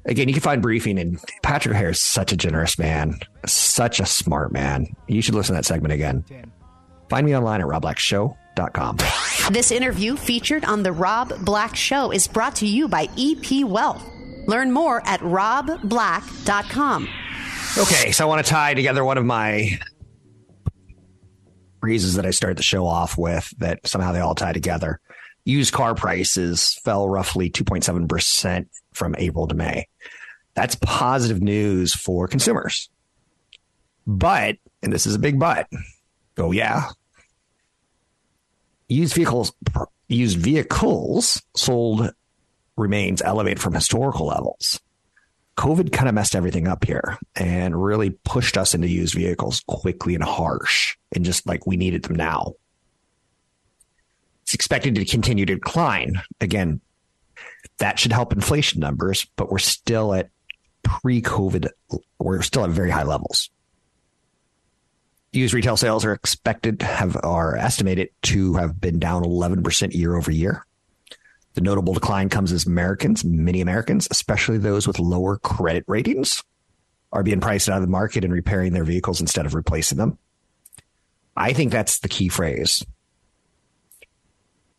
Again, 0.05 0.29
you 0.29 0.33
can 0.33 0.43
find 0.43 0.61
briefing, 0.61 0.97
and 0.99 1.19
Patrick 1.43 1.75
O'Hare 1.75 1.89
is 1.89 2.01
such 2.01 2.31
a 2.31 2.37
generous 2.37 2.79
man, 2.79 3.19
such 3.45 3.99
a 3.99 4.05
smart 4.05 4.53
man. 4.53 4.95
You 5.07 5.21
should 5.21 5.35
listen 5.35 5.53
to 5.53 5.57
that 5.57 5.65
segment 5.65 5.93
again. 5.93 6.23
Find 7.09 7.25
me 7.25 7.35
online 7.35 7.59
at 7.59 7.67
This 9.51 9.71
interview 9.71 10.15
featured 10.15 10.65
on 10.65 10.83
The 10.83 10.91
Rob 10.91 11.45
Black 11.45 11.75
Show 11.75 12.11
is 12.11 12.27
brought 12.27 12.55
to 12.57 12.67
you 12.67 12.87
by 12.87 13.07
EP 13.17 13.63
Wealth. 13.65 14.03
Learn 14.47 14.71
more 14.71 15.05
at 15.05 15.19
robblack.com. 15.21 17.07
Okay, 17.77 18.11
so 18.11 18.25
I 18.25 18.27
want 18.27 18.45
to 18.45 18.49
tie 18.49 18.73
together 18.73 19.05
one 19.05 19.17
of 19.17 19.25
my 19.25 19.79
phrases 21.79 22.15
that 22.15 22.25
I 22.25 22.31
started 22.31 22.57
the 22.57 22.63
show 22.63 22.85
off 22.85 23.17
with 23.17 23.53
that 23.59 23.85
somehow 23.85 24.11
they 24.11 24.19
all 24.19 24.35
tie 24.35 24.53
together. 24.53 24.99
Used 25.45 25.73
car 25.73 25.95
prices 25.95 26.73
fell 26.83 27.07
roughly 27.07 27.49
2.7% 27.49 28.65
from 28.93 29.15
April 29.17 29.47
to 29.47 29.55
May. 29.55 29.87
That's 30.55 30.75
positive 30.75 31.41
news 31.41 31.93
for 31.93 32.27
consumers. 32.27 32.89
But, 34.05 34.57
and 34.81 34.91
this 34.91 35.05
is 35.05 35.15
a 35.15 35.19
big 35.19 35.39
but, 35.39 35.67
oh 36.37 36.51
yeah, 36.51 36.89
used 38.87 39.13
vehicles 39.13 39.53
used 40.07 40.37
vehicles 40.37 41.41
sold 41.55 42.11
remains 42.77 43.21
elevated 43.21 43.59
from 43.59 43.73
historical 43.73 44.27
levels. 44.27 44.79
COVID 45.57 45.91
kind 45.91 46.07
of 46.07 46.15
messed 46.15 46.35
everything 46.35 46.67
up 46.67 46.85
here 46.85 47.17
and 47.35 47.81
really 47.81 48.11
pushed 48.11 48.57
us 48.57 48.75
into 48.75 48.87
used 48.87 49.15
vehicles 49.15 49.63
quickly 49.67 50.13
and 50.13 50.23
harsh 50.23 50.95
and 51.13 51.25
just 51.25 51.47
like 51.47 51.65
we 51.65 51.77
needed 51.77 52.03
them 52.03 52.15
now. 52.15 52.53
It's 54.43 54.53
expected 54.53 54.95
to 54.95 55.05
continue 55.05 55.45
to 55.45 55.55
decline. 55.55 56.21
Again, 56.39 56.79
that 57.79 57.99
should 57.99 58.11
help 58.13 58.31
inflation 58.31 58.79
numbers, 58.79 59.25
but 59.35 59.51
we're 59.51 59.57
still 59.57 60.13
at 60.13 60.29
pre 60.83 61.21
COVID, 61.21 61.67
we're 62.19 62.41
still 62.43 62.63
at 62.63 62.69
very 62.69 62.91
high 62.91 63.03
levels. 63.03 63.49
Used 65.37 65.53
retail 65.53 65.77
sales 65.77 66.03
are 66.03 66.13
expected 66.13 66.81
have 66.81 67.15
are 67.23 67.55
estimated 67.55 68.09
to 68.23 68.55
have 68.55 68.81
been 68.81 68.97
down 68.97 69.23
11% 69.23 69.93
year 69.93 70.15
over 70.15 70.31
year. 70.31 70.65
The 71.53 71.61
notable 71.61 71.93
decline 71.93 72.29
comes 72.29 72.51
as 72.51 72.65
Americans, 72.65 73.23
many 73.23 73.61
Americans, 73.61 74.07
especially 74.09 74.57
those 74.57 74.87
with 74.87 74.97
lower 74.97 75.37
credit 75.37 75.83
ratings, 75.85 76.43
are 77.11 77.21
being 77.21 77.39
priced 77.39 77.69
out 77.69 77.75
of 77.75 77.83
the 77.83 77.87
market 77.87 78.23
and 78.23 78.33
repairing 78.33 78.73
their 78.73 78.83
vehicles 78.83 79.21
instead 79.21 79.45
of 79.45 79.53
replacing 79.53 79.99
them. 79.99 80.17
I 81.35 81.53
think 81.53 81.71
that's 81.71 81.99
the 81.99 82.09
key 82.09 82.29
phrase. 82.29 82.83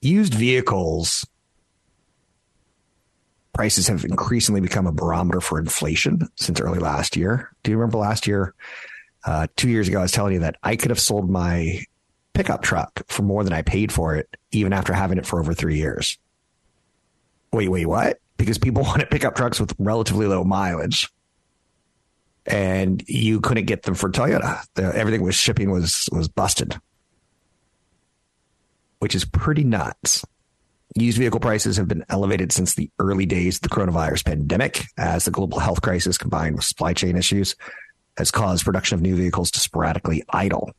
Used 0.01 0.35
vehicles 0.35 1.25
prices 3.53 3.87
have 3.87 4.05
increasingly 4.05 4.61
become 4.61 4.89
a 4.89 4.93
barometer 4.93 5.41
for 5.41 5.61
inflation 5.61 6.29
since 6.35 6.61
early 6.61 6.81
last 6.81 7.17
year. 7.17 7.49
Do 7.63 7.71
you 7.71 7.77
remember 7.77 7.99
last 7.99 8.27
year? 8.27 8.57
Uh, 9.25 9.47
two 9.57 9.69
years 9.69 9.89
ago, 9.89 9.99
I 9.99 10.03
was 10.03 10.13
telling 10.13 10.35
you 10.35 10.41
that 10.41 10.57
I 10.63 10.77
could 10.77 10.91
have 10.91 11.01
sold 11.01 11.29
my 11.29 11.83
pickup 12.35 12.63
truck 12.63 13.03
for 13.09 13.23
more 13.23 13.45
than 13.45 13.53
I 13.53 13.63
paid 13.63 13.93
for 13.93 14.15
it, 14.17 14.29
even 14.53 14.73
after 14.73 14.93
having 14.93 15.19
it 15.19 15.27
for 15.27 15.41
over 15.41 15.55
three 15.55 15.77
years 15.77 16.19
wait, 17.53 17.69
wait, 17.69 17.87
what? 17.87 18.19
Because 18.37 18.59
people 18.59 18.83
want 18.85 19.01
to 19.01 19.07
pick 19.07 19.25
up 19.25 19.35
trucks 19.35 19.61
with 19.61 19.75
relatively 19.79 20.27
low 20.27 20.45
mileage. 20.45 21.09
And 22.47 23.03
you 23.07 23.41
couldn't 23.41 23.67
get 23.67 23.83
them 23.83 23.95
for 23.95 24.11
Toyota. 24.11 24.63
The, 24.75 24.85
everything 24.97 25.23
was 25.23 25.35
shipping 25.35 25.71
was 25.71 26.09
was 26.11 26.29
busted, 26.29 26.81
which 29.01 29.15
is 29.15 29.27
pretty 29.27 29.65
nuts. 29.65 30.25
Used 30.97 31.19
vehicle 31.19 31.41
prices 31.41 31.77
have 31.77 31.89
been 31.89 32.07
elevated 32.09 32.51
since 32.51 32.75
the 32.75 32.91
early 32.99 33.27
days 33.27 33.57
of 33.57 33.63
the 33.63 33.69
coronavirus 33.69 34.25
pandemic, 34.25 34.85
as 34.97 35.27
the 35.27 35.31
global 35.31 35.59
health 35.59 35.83
crisis 35.83 36.17
combined 36.17 36.57
with 36.57 36.65
supply 36.65 36.95
chain 36.95 37.17
issues 37.17 37.55
has 38.19 38.31
caused 38.31 38.65
production 38.65 38.97
of 38.97 39.03
new 39.03 39.17
vehicles 39.17 39.51
to 39.53 39.61
sporadically 39.61 40.23
idle. 40.29 40.73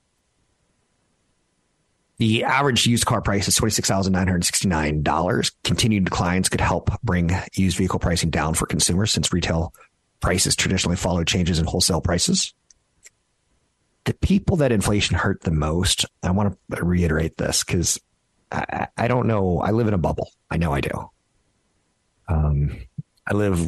The 2.18 2.44
average 2.44 2.86
used 2.86 3.06
car 3.06 3.22
price 3.22 3.48
is 3.48 3.56
$26,969. 3.58 5.52
Continued 5.64 6.04
declines 6.04 6.50
could 6.50 6.60
help 6.60 6.92
bring 7.02 7.32
used 7.56 7.78
vehicle 7.78 8.00
pricing 8.00 8.30
down 8.30 8.56
for 8.56 8.66
consumers 8.66 9.14
since 9.14 9.32
retail 9.32 9.74
prices 10.20 10.58
traditionally 10.58 10.98
follow 10.98 11.24
changes 11.24 11.60
in 11.60 11.66
wholesale 11.66 12.02
prices. 12.02 12.54
The 14.04 14.14
people 14.16 14.58
that 14.58 14.74
inflation 14.74 15.16
hurt 15.16 15.42
the 15.42 15.52
most, 15.52 16.06
I 16.22 16.32
want 16.32 16.58
to 16.72 16.84
reiterate 16.84 17.38
this 17.38 17.64
because 17.64 18.02
I, 18.52 18.88
I, 18.98 19.08
don't 19.08 19.28
know. 19.28 19.60
I 19.60 19.72
live 19.72 19.88
in 19.88 19.94
a 19.94 19.98
bubble. 19.98 20.30
I 20.52 20.58
know 20.58 20.74
I 20.74 20.82
do. 20.82 21.10
Um, 22.28 22.76
I 23.26 23.34
live 23.34 23.66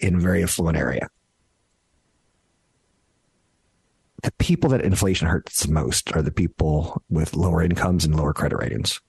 in 0.00 0.14
a 0.14 0.20
very 0.20 0.42
affluent 0.42 0.78
area. 0.78 1.10
The 4.22 4.32
people 4.32 4.70
that 4.70 4.82
inflation 4.82 5.28
hurts 5.28 5.66
most 5.68 6.14
are 6.14 6.22
the 6.22 6.30
people 6.30 7.02
with 7.08 7.34
lower 7.34 7.62
incomes 7.62 8.04
and 8.04 8.14
lower 8.14 8.32
credit 8.32 8.56
ratings. 8.56 9.00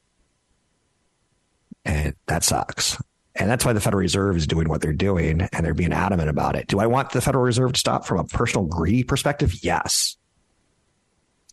And 1.86 2.16
that 2.28 2.44
sucks. 2.44 3.02
And 3.36 3.50
that's 3.50 3.66
why 3.66 3.74
the 3.74 3.82
Federal 3.82 4.02
Reserve 4.02 4.36
is 4.36 4.46
doing 4.46 4.70
what 4.70 4.82
they're 4.82 4.94
doing 4.94 5.42
and 5.42 5.66
they're 5.66 5.74
being 5.74 5.94
adamant 5.94 6.30
about 6.30 6.56
it. 6.56 6.68
Do 6.68 6.80
I 6.80 6.88
want 6.88 7.12
the 7.12 7.22
Federal 7.22 7.44
Reserve 7.44 7.74
to 7.74 7.80
stop 7.80 8.06
from 8.06 8.20
a 8.20 8.24
personal 8.26 8.68
greedy 8.68 9.04
perspective? 9.04 9.64
Yes. 9.64 10.18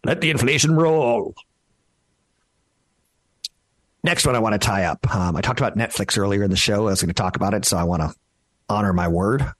Let 0.05 0.21
the 0.21 0.31
inflation 0.31 0.75
roll. 0.77 1.35
Next 4.05 4.27
one 4.27 4.37
I 4.37 4.40
want 4.40 4.55
to 4.55 4.59
tie 4.59 4.85
up. 4.85 5.14
Um, 5.14 5.37
I 5.37 5.40
talked 5.40 5.61
about 5.61 5.77
Netflix 5.77 6.18
earlier 6.18 6.42
in 6.42 6.51
the 6.51 6.57
show. 6.57 6.87
I 6.87 6.90
was 6.90 7.01
going 7.01 7.09
to 7.09 7.14
talk 7.14 7.37
about 7.37 7.55
it, 7.55 7.64
so 7.64 7.77
I 7.77 7.85
want 7.85 8.03
to 8.03 8.14
honor 8.68 8.92
my 8.92 9.09
word. 9.09 9.53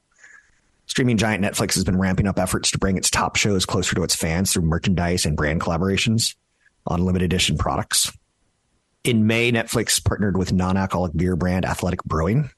Streaming 0.89 1.19
giant 1.19 1.45
Netflix 1.45 1.75
has 1.75 1.85
been 1.85 1.99
ramping 1.99 2.27
up 2.27 2.39
efforts 2.39 2.71
to 2.71 2.79
bring 2.79 2.97
its 2.97 3.11
top 3.11 3.37
shows 3.37 3.67
closer 3.67 3.95
to 3.95 4.03
its 4.03 4.17
fans 4.17 4.53
through 4.53 4.65
merchandise 4.65 5.27
and 5.27 5.37
brand 5.37 5.61
collaborations 5.61 6.35
on 6.87 7.05
limited 7.05 7.27
edition 7.27 7.59
products. 7.59 8.11
In 9.05 9.27
May, 9.27 9.53
Netflix 9.53 10.03
partnered 10.03 10.37
with 10.37 10.53
non-alcoholic 10.53 11.15
beer 11.15 11.37
brand 11.37 11.65
Athletic 11.65 12.03
Brewing 12.05 12.51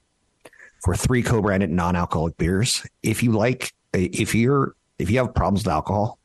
for 0.83 0.95
three 0.95 1.21
co-branded 1.21 1.69
non-alcoholic 1.69 2.37
beers. 2.37 2.85
If 3.03 3.21
you 3.21 3.33
like, 3.33 3.73
if 3.93 4.33
you're, 4.33 4.75
if 4.97 5.11
you 5.11 5.19
have 5.19 5.35
problems 5.35 5.65
with 5.65 5.73
alcohol, 5.73 6.17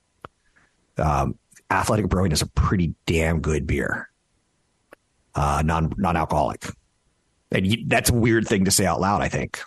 um, 0.99 1.37
Athletic 1.71 2.09
Brewing 2.09 2.33
is 2.33 2.41
a 2.41 2.47
pretty 2.47 2.95
damn 3.07 3.41
good 3.41 3.67
beer, 3.67 4.09
uh, 5.35 5.63
non 5.65 5.93
non-alcoholic, 5.97 6.67
and 7.51 7.67
you, 7.67 7.85
that's 7.87 8.11
a 8.11 8.15
weird 8.15 8.47
thing 8.47 8.65
to 8.65 8.71
say 8.71 8.87
out 8.87 9.01
loud. 9.01 9.23
I 9.23 9.29
think 9.29 9.61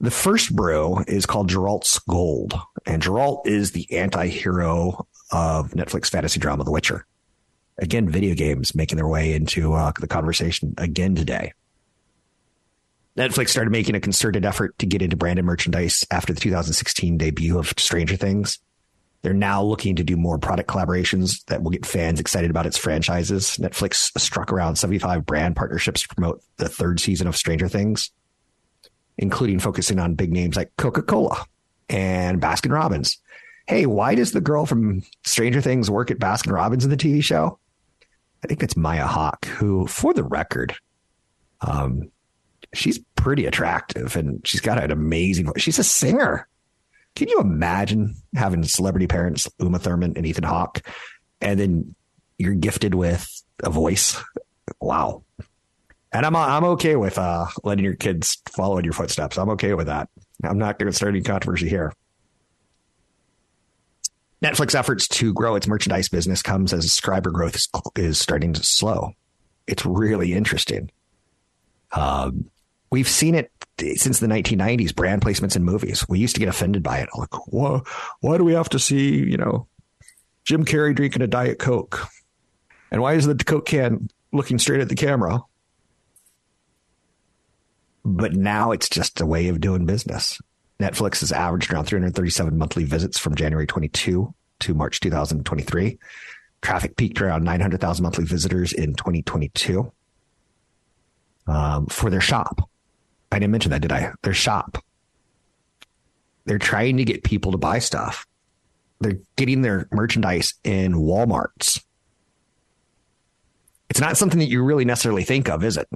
the 0.00 0.10
first 0.10 0.54
brew 0.54 1.02
is 1.06 1.26
called 1.26 1.48
Geralt's 1.48 1.98
Gold, 2.00 2.54
and 2.84 3.02
Geralt 3.02 3.46
is 3.46 3.72
the 3.72 3.90
anti-hero 3.92 5.06
of 5.30 5.70
Netflix 5.70 6.10
fantasy 6.10 6.38
drama 6.38 6.64
The 6.64 6.70
Witcher. 6.70 7.06
Again, 7.78 8.08
video 8.08 8.34
games 8.34 8.74
making 8.74 8.96
their 8.96 9.08
way 9.08 9.34
into 9.34 9.74
uh, 9.74 9.92
the 9.98 10.06
conversation 10.06 10.74
again 10.78 11.14
today. 11.14 11.52
Netflix 13.16 13.48
started 13.48 13.70
making 13.70 13.94
a 13.94 14.00
concerted 14.00 14.44
effort 14.44 14.78
to 14.78 14.86
get 14.86 15.00
into 15.00 15.16
branded 15.16 15.44
merchandise 15.44 16.06
after 16.10 16.34
the 16.34 16.40
2016 16.40 17.16
debut 17.16 17.58
of 17.58 17.72
Stranger 17.78 18.16
Things. 18.16 18.58
They're 19.22 19.32
now 19.32 19.62
looking 19.62 19.96
to 19.96 20.04
do 20.04 20.16
more 20.16 20.38
product 20.38 20.68
collaborations 20.68 21.44
that 21.46 21.62
will 21.62 21.70
get 21.70 21.86
fans 21.86 22.20
excited 22.20 22.50
about 22.50 22.66
its 22.66 22.76
franchises. 22.76 23.56
Netflix 23.56 24.16
struck 24.18 24.52
around 24.52 24.76
75 24.76 25.24
brand 25.24 25.56
partnerships 25.56 26.02
to 26.02 26.08
promote 26.14 26.42
the 26.58 26.68
third 26.68 27.00
season 27.00 27.26
of 27.26 27.36
Stranger 27.36 27.68
Things 27.68 28.10
including 29.18 29.58
focusing 29.58 29.98
on 29.98 30.14
big 30.14 30.32
names 30.32 30.56
like 30.56 30.72
Coca 30.76 31.02
Cola 31.02 31.46
and 31.88 32.40
Baskin 32.40 32.72
Robbins. 32.72 33.18
Hey, 33.66 33.86
why 33.86 34.14
does 34.14 34.32
the 34.32 34.40
girl 34.40 34.66
from 34.66 35.02
Stranger 35.24 35.60
Things 35.60 35.90
work 35.90 36.10
at 36.10 36.18
Baskin 36.18 36.52
Robbins 36.52 36.84
in 36.84 36.90
the 36.90 36.96
TV 36.96 37.22
show? 37.22 37.58
I 38.44 38.46
think 38.46 38.62
it's 38.62 38.76
Maya 38.76 39.06
Hawke, 39.06 39.46
who, 39.46 39.86
for 39.86 40.14
the 40.14 40.22
record, 40.22 40.76
um, 41.62 42.10
she's 42.74 43.00
pretty 43.16 43.46
attractive 43.46 44.14
and 44.14 44.46
she's 44.46 44.60
got 44.60 44.82
an 44.82 44.90
amazing 44.90 45.46
voice. 45.46 45.62
She's 45.62 45.78
a 45.78 45.84
singer. 45.84 46.46
Can 47.16 47.28
you 47.28 47.40
imagine 47.40 48.14
having 48.34 48.62
celebrity 48.62 49.06
parents, 49.06 49.48
Uma 49.58 49.78
Thurman 49.78 50.12
and 50.16 50.26
Ethan 50.26 50.44
Hawke, 50.44 50.82
and 51.40 51.58
then 51.58 51.94
you're 52.38 52.54
gifted 52.54 52.94
with 52.94 53.42
a 53.64 53.70
voice? 53.70 54.22
Wow 54.80 55.24
and 56.16 56.24
I'm 56.24 56.34
I'm 56.34 56.64
okay 56.64 56.96
with 56.96 57.18
uh, 57.18 57.46
letting 57.62 57.84
your 57.84 57.94
kids 57.94 58.38
follow 58.48 58.78
in 58.78 58.84
your 58.84 58.94
footsteps. 58.94 59.36
I'm 59.36 59.50
okay 59.50 59.74
with 59.74 59.86
that. 59.86 60.08
I'm 60.42 60.56
not 60.56 60.78
going 60.78 60.90
to 60.90 60.96
start 60.96 61.10
any 61.10 61.22
controversy 61.22 61.68
here. 61.68 61.92
Netflix 64.42 64.74
efforts 64.74 65.08
to 65.08 65.34
grow 65.34 65.56
its 65.56 65.66
merchandise 65.66 66.08
business 66.08 66.40
comes 66.40 66.72
as 66.72 66.84
subscriber 66.84 67.30
growth 67.30 67.54
is, 67.54 67.68
is 67.96 68.18
starting 68.18 68.54
to 68.54 68.62
slow. 68.62 69.12
It's 69.66 69.84
really 69.84 70.32
interesting. 70.32 70.90
Um, 71.92 72.50
we've 72.90 73.08
seen 73.08 73.34
it 73.34 73.50
since 73.96 74.18
the 74.18 74.26
1990s. 74.26 74.94
Brand 74.94 75.20
placements 75.20 75.54
in 75.54 75.64
movies. 75.64 76.06
We 76.08 76.18
used 76.18 76.36
to 76.36 76.40
get 76.40 76.48
offended 76.48 76.82
by 76.82 76.98
it. 76.98 77.10
Like, 77.16 77.52
why, 77.52 77.80
why 78.20 78.38
do 78.38 78.44
we 78.44 78.54
have 78.54 78.70
to 78.70 78.78
see 78.78 79.16
you 79.16 79.36
know 79.36 79.66
Jim 80.44 80.64
Carrey 80.64 80.96
drinking 80.96 81.20
a 81.20 81.26
diet 81.26 81.58
coke? 81.58 82.08
And 82.90 83.02
why 83.02 83.14
is 83.14 83.26
the 83.26 83.34
coke 83.34 83.66
can 83.66 84.08
looking 84.32 84.58
straight 84.58 84.80
at 84.80 84.88
the 84.88 84.94
camera? 84.94 85.42
But 88.08 88.34
now 88.34 88.70
it's 88.70 88.88
just 88.88 89.20
a 89.20 89.26
way 89.26 89.48
of 89.48 89.60
doing 89.60 89.84
business. 89.84 90.40
Netflix 90.78 91.20
has 91.20 91.32
averaged 91.32 91.72
around 91.72 91.86
337 91.86 92.56
monthly 92.56 92.84
visits 92.84 93.18
from 93.18 93.34
January 93.34 93.66
22 93.66 94.32
to 94.60 94.74
March 94.74 95.00
2023. 95.00 95.98
Traffic 96.62 96.96
peaked 96.96 97.20
around 97.20 97.42
900,000 97.42 98.04
monthly 98.04 98.24
visitors 98.24 98.72
in 98.72 98.94
2022 98.94 99.90
um, 101.48 101.86
for 101.86 102.08
their 102.08 102.20
shop. 102.20 102.70
I 103.32 103.40
didn't 103.40 103.50
mention 103.50 103.72
that, 103.72 103.82
did 103.82 103.90
I? 103.90 104.12
Their 104.22 104.34
shop. 104.34 104.78
They're 106.44 106.58
trying 106.58 106.98
to 106.98 107.04
get 107.04 107.24
people 107.24 107.50
to 107.50 107.58
buy 107.58 107.80
stuff. 107.80 108.24
They're 109.00 109.18
getting 109.34 109.62
their 109.62 109.88
merchandise 109.90 110.54
in 110.62 110.94
Walmarts. 110.94 111.82
It's 113.90 114.00
not 114.00 114.16
something 114.16 114.38
that 114.38 114.48
you 114.48 114.62
really 114.62 114.84
necessarily 114.84 115.24
think 115.24 115.48
of, 115.48 115.64
is 115.64 115.76
it? 115.76 115.88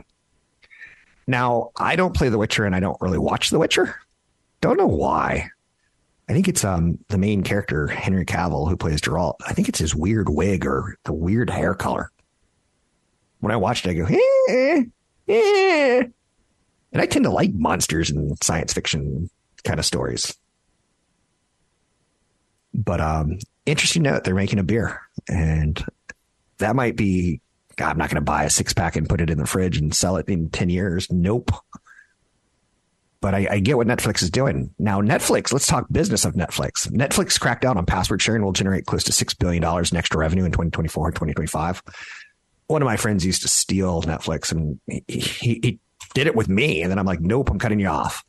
Now, 1.30 1.70
I 1.76 1.94
don't 1.94 2.14
play 2.14 2.28
The 2.28 2.38
Witcher 2.38 2.64
and 2.64 2.74
I 2.74 2.80
don't 2.80 3.00
really 3.00 3.18
watch 3.18 3.50
The 3.50 3.58
Witcher. 3.60 3.94
Don't 4.60 4.76
know 4.76 4.88
why. 4.88 5.48
I 6.28 6.32
think 6.32 6.48
it's 6.48 6.64
um 6.64 6.98
the 7.08 7.18
main 7.18 7.42
character, 7.44 7.86
Henry 7.86 8.26
Cavill, 8.26 8.68
who 8.68 8.76
plays 8.76 9.00
Geralt. 9.00 9.34
I 9.46 9.52
think 9.52 9.68
it's 9.68 9.78
his 9.78 9.94
weird 9.94 10.28
wig 10.28 10.66
or 10.66 10.96
the 11.04 11.12
weird 11.12 11.48
hair 11.48 11.74
color. 11.74 12.10
When 13.38 13.52
I 13.52 13.56
watched 13.56 13.86
it, 13.86 13.90
I 13.90 13.94
go, 13.94 14.06
eh, 14.06 14.84
eh. 15.28 16.02
And 16.92 17.00
I 17.02 17.06
tend 17.06 17.24
to 17.24 17.30
like 17.30 17.52
monsters 17.54 18.10
and 18.10 18.36
science 18.42 18.72
fiction 18.72 19.30
kind 19.62 19.78
of 19.78 19.86
stories. 19.86 20.36
But 22.74 23.00
um 23.00 23.38
interesting 23.66 24.02
note, 24.02 24.24
they're 24.24 24.34
making 24.34 24.58
a 24.58 24.64
beer. 24.64 25.00
And 25.28 25.84
that 26.58 26.74
might 26.74 26.96
be 26.96 27.40
God, 27.80 27.92
I'm 27.92 27.96
not 27.96 28.10
going 28.10 28.16
to 28.16 28.20
buy 28.20 28.44
a 28.44 28.50
six 28.50 28.74
pack 28.74 28.94
and 28.96 29.08
put 29.08 29.22
it 29.22 29.30
in 29.30 29.38
the 29.38 29.46
fridge 29.46 29.78
and 29.78 29.94
sell 29.94 30.16
it 30.16 30.28
in 30.28 30.50
10 30.50 30.68
years. 30.68 31.10
Nope. 31.10 31.50
But 33.22 33.34
I, 33.34 33.46
I, 33.52 33.58
get 33.60 33.78
what 33.78 33.86
Netflix 33.86 34.22
is 34.22 34.30
doing. 34.30 34.74
Now, 34.78 35.00
Netflix, 35.00 35.50
let's 35.50 35.66
talk 35.66 35.86
business 35.90 36.26
of 36.26 36.34
Netflix. 36.34 36.90
Netflix 36.90 37.40
cracked 37.40 37.62
down 37.62 37.78
on 37.78 37.86
password 37.86 38.20
sharing 38.20 38.42
will 38.42 38.52
generate 38.52 38.84
close 38.84 39.04
to 39.04 39.12
$6 39.12 39.38
billion 39.38 39.64
in 39.64 39.96
extra 39.96 40.20
revenue 40.20 40.44
in 40.44 40.50
2024 40.50 41.06
and 41.06 41.14
2025. 41.14 41.82
One 42.66 42.82
of 42.82 42.86
my 42.86 42.98
friends 42.98 43.24
used 43.24 43.40
to 43.40 43.48
steal 43.48 44.02
Netflix 44.02 44.52
and 44.52 44.78
he, 44.86 45.20
he, 45.20 45.60
he 45.62 45.78
did 46.12 46.26
it 46.26 46.36
with 46.36 46.50
me. 46.50 46.82
And 46.82 46.90
then 46.90 46.98
I'm 46.98 47.06
like, 47.06 47.22
nope, 47.22 47.50
I'm 47.50 47.58
cutting 47.58 47.80
you 47.80 47.88
off 47.88 48.22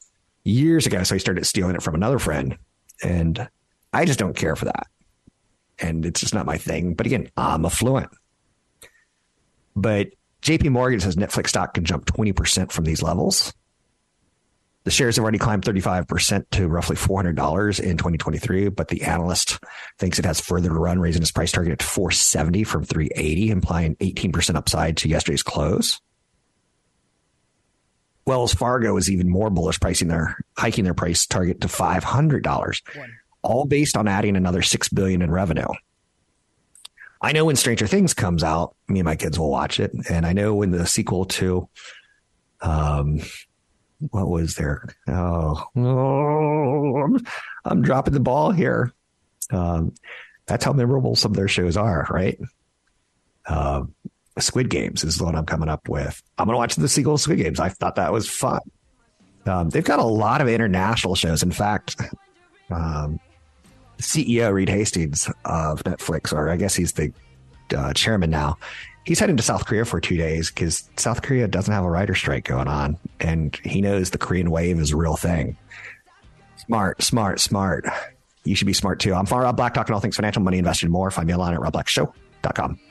years 0.45 0.87
ago. 0.87 1.03
So 1.03 1.15
I 1.15 1.17
started 1.17 1.45
stealing 1.45 1.75
it 1.75 1.83
from 1.83 1.95
another 1.95 2.19
friend. 2.19 2.57
And 3.03 3.49
I 3.91 4.05
just 4.05 4.17
don't 4.17 4.33
care 4.33 4.55
for 4.55 4.63
that. 4.63 4.87
And 5.77 6.05
it's 6.05 6.21
just 6.21 6.33
not 6.33 6.45
my 6.45 6.57
thing. 6.57 6.93
But 6.93 7.05
again, 7.05 7.29
I'm 7.35 7.65
affluent. 7.65 8.11
But 9.75 10.09
JP 10.41 10.71
Morgan 10.71 10.99
says 10.99 11.15
Netflix 11.15 11.49
stock 11.49 11.73
can 11.73 11.85
jump 11.85 12.05
20% 12.05 12.71
from 12.71 12.85
these 12.85 13.01
levels. 13.01 13.53
The 14.83 14.91
shares 14.91 15.15
have 15.17 15.23
already 15.23 15.37
climbed 15.37 15.63
35% 15.63 16.45
to 16.51 16.67
roughly 16.67 16.95
$400 16.95 17.79
in 17.79 17.97
2023, 17.97 18.69
but 18.69 18.87
the 18.87 19.03
analyst 19.03 19.59
thinks 19.99 20.17
it 20.17 20.25
has 20.25 20.41
further 20.41 20.69
to 20.69 20.75
run, 20.75 20.99
raising 20.99 21.21
its 21.21 21.31
price 21.31 21.51
target 21.51 21.77
to 21.79 21.85
470 21.85 22.63
from 22.63 22.83
380, 22.83 23.51
implying 23.51 23.95
18% 23.97 24.55
upside 24.55 24.97
to 24.97 25.07
yesterday's 25.07 25.43
close. 25.43 26.01
Wells 28.25 28.53
Fargo 28.55 28.97
is 28.97 29.09
even 29.11 29.29
more 29.29 29.51
bullish, 29.51 29.79
pricing 29.79 30.07
their 30.07 30.37
hiking 30.57 30.83
their 30.83 30.93
price 30.95 31.27
target 31.27 31.61
to 31.61 31.67
$500, 31.67 32.81
all 33.43 33.65
based 33.65 33.97
on 33.97 34.07
adding 34.07 34.35
another 34.35 34.63
6 34.63 34.89
billion 34.89 35.21
in 35.21 35.29
revenue. 35.29 35.67
I 37.21 37.31
know 37.33 37.45
when 37.45 37.55
Stranger 37.55 37.87
Things 37.87 38.13
comes 38.13 38.43
out, 38.43 38.75
me 38.87 38.99
and 38.99 39.05
my 39.05 39.15
kids 39.15 39.37
will 39.37 39.51
watch 39.51 39.79
it, 39.79 39.91
and 40.09 40.25
I 40.25 40.33
know 40.33 40.55
when 40.55 40.71
the 40.71 40.85
sequel 40.85 41.25
to 41.25 41.69
um 42.61 43.21
what 44.09 44.29
was 44.29 44.55
there? 44.55 44.87
Oh, 45.07 45.63
oh 45.75 47.19
I'm, 47.65 47.81
dropping 47.81 48.13
the 48.13 48.19
ball 48.19 48.51
here. 48.51 48.91
Um, 49.51 49.93
that's 50.47 50.65
how 50.65 50.73
memorable 50.73 51.15
some 51.15 51.31
of 51.31 51.35
their 51.35 51.47
shows 51.47 51.77
are, 51.77 52.07
right? 52.09 52.39
Uh, 53.45 53.83
Squid 54.39 54.69
Games 54.69 55.03
is 55.03 55.17
the 55.17 55.25
one 55.25 55.35
I'm 55.35 55.45
coming 55.45 55.69
up 55.69 55.87
with. 55.87 56.21
I'm 56.37 56.45
going 56.45 56.55
to 56.55 56.57
watch 56.57 56.75
the 56.75 56.87
sequel 56.87 57.13
of 57.15 57.21
Squid 57.21 57.37
Games. 57.37 57.59
I 57.59 57.69
thought 57.69 57.95
that 57.95 58.11
was 58.11 58.29
fun. 58.29 58.61
Um, 59.45 59.69
they've 59.69 59.83
got 59.83 59.99
a 59.99 60.03
lot 60.03 60.41
of 60.41 60.47
international 60.47 61.15
shows. 61.15 61.43
In 61.43 61.51
fact, 61.51 61.99
um, 62.71 63.19
CEO 64.01 64.51
Reed 64.53 64.69
Hastings 64.69 65.29
of 65.45 65.83
Netflix, 65.83 66.33
or 66.33 66.49
I 66.49 66.57
guess 66.57 66.75
he's 66.75 66.93
the 66.93 67.13
uh, 67.75 67.93
chairman 67.93 68.29
now, 68.29 68.57
he's 69.05 69.19
heading 69.19 69.37
to 69.37 69.43
South 69.43 69.65
Korea 69.65 69.85
for 69.85 69.99
two 69.99 70.17
days 70.17 70.49
because 70.49 70.89
South 70.97 71.21
Korea 71.21 71.47
doesn't 71.47 71.73
have 71.73 71.83
a 71.83 71.89
writer 71.89 72.15
strike 72.15 72.45
going 72.45 72.67
on, 72.67 72.97
and 73.19 73.55
he 73.63 73.81
knows 73.81 74.09
the 74.09 74.17
Korean 74.17 74.51
wave 74.51 74.79
is 74.79 74.91
a 74.91 74.97
real 74.97 75.15
thing. 75.15 75.57
Smart, 76.57 77.01
smart, 77.01 77.39
smart. 77.39 77.85
You 78.43 78.55
should 78.55 78.67
be 78.67 78.73
smart 78.73 78.99
too. 78.99 79.13
I'm 79.13 79.25
Far 79.25 79.41
Rob 79.41 79.57
Black, 79.57 79.73
talking 79.73 79.93
all 79.93 80.01
things 80.01 80.15
financial, 80.15 80.41
money, 80.41 80.57
investing, 80.57 80.89
more. 80.89 81.11
Find 81.11 81.27
me 81.27 81.33
online 81.33 81.53
at 81.53 81.61
Rob 81.61 81.73
Black 81.73 81.87
Show. 81.87 82.13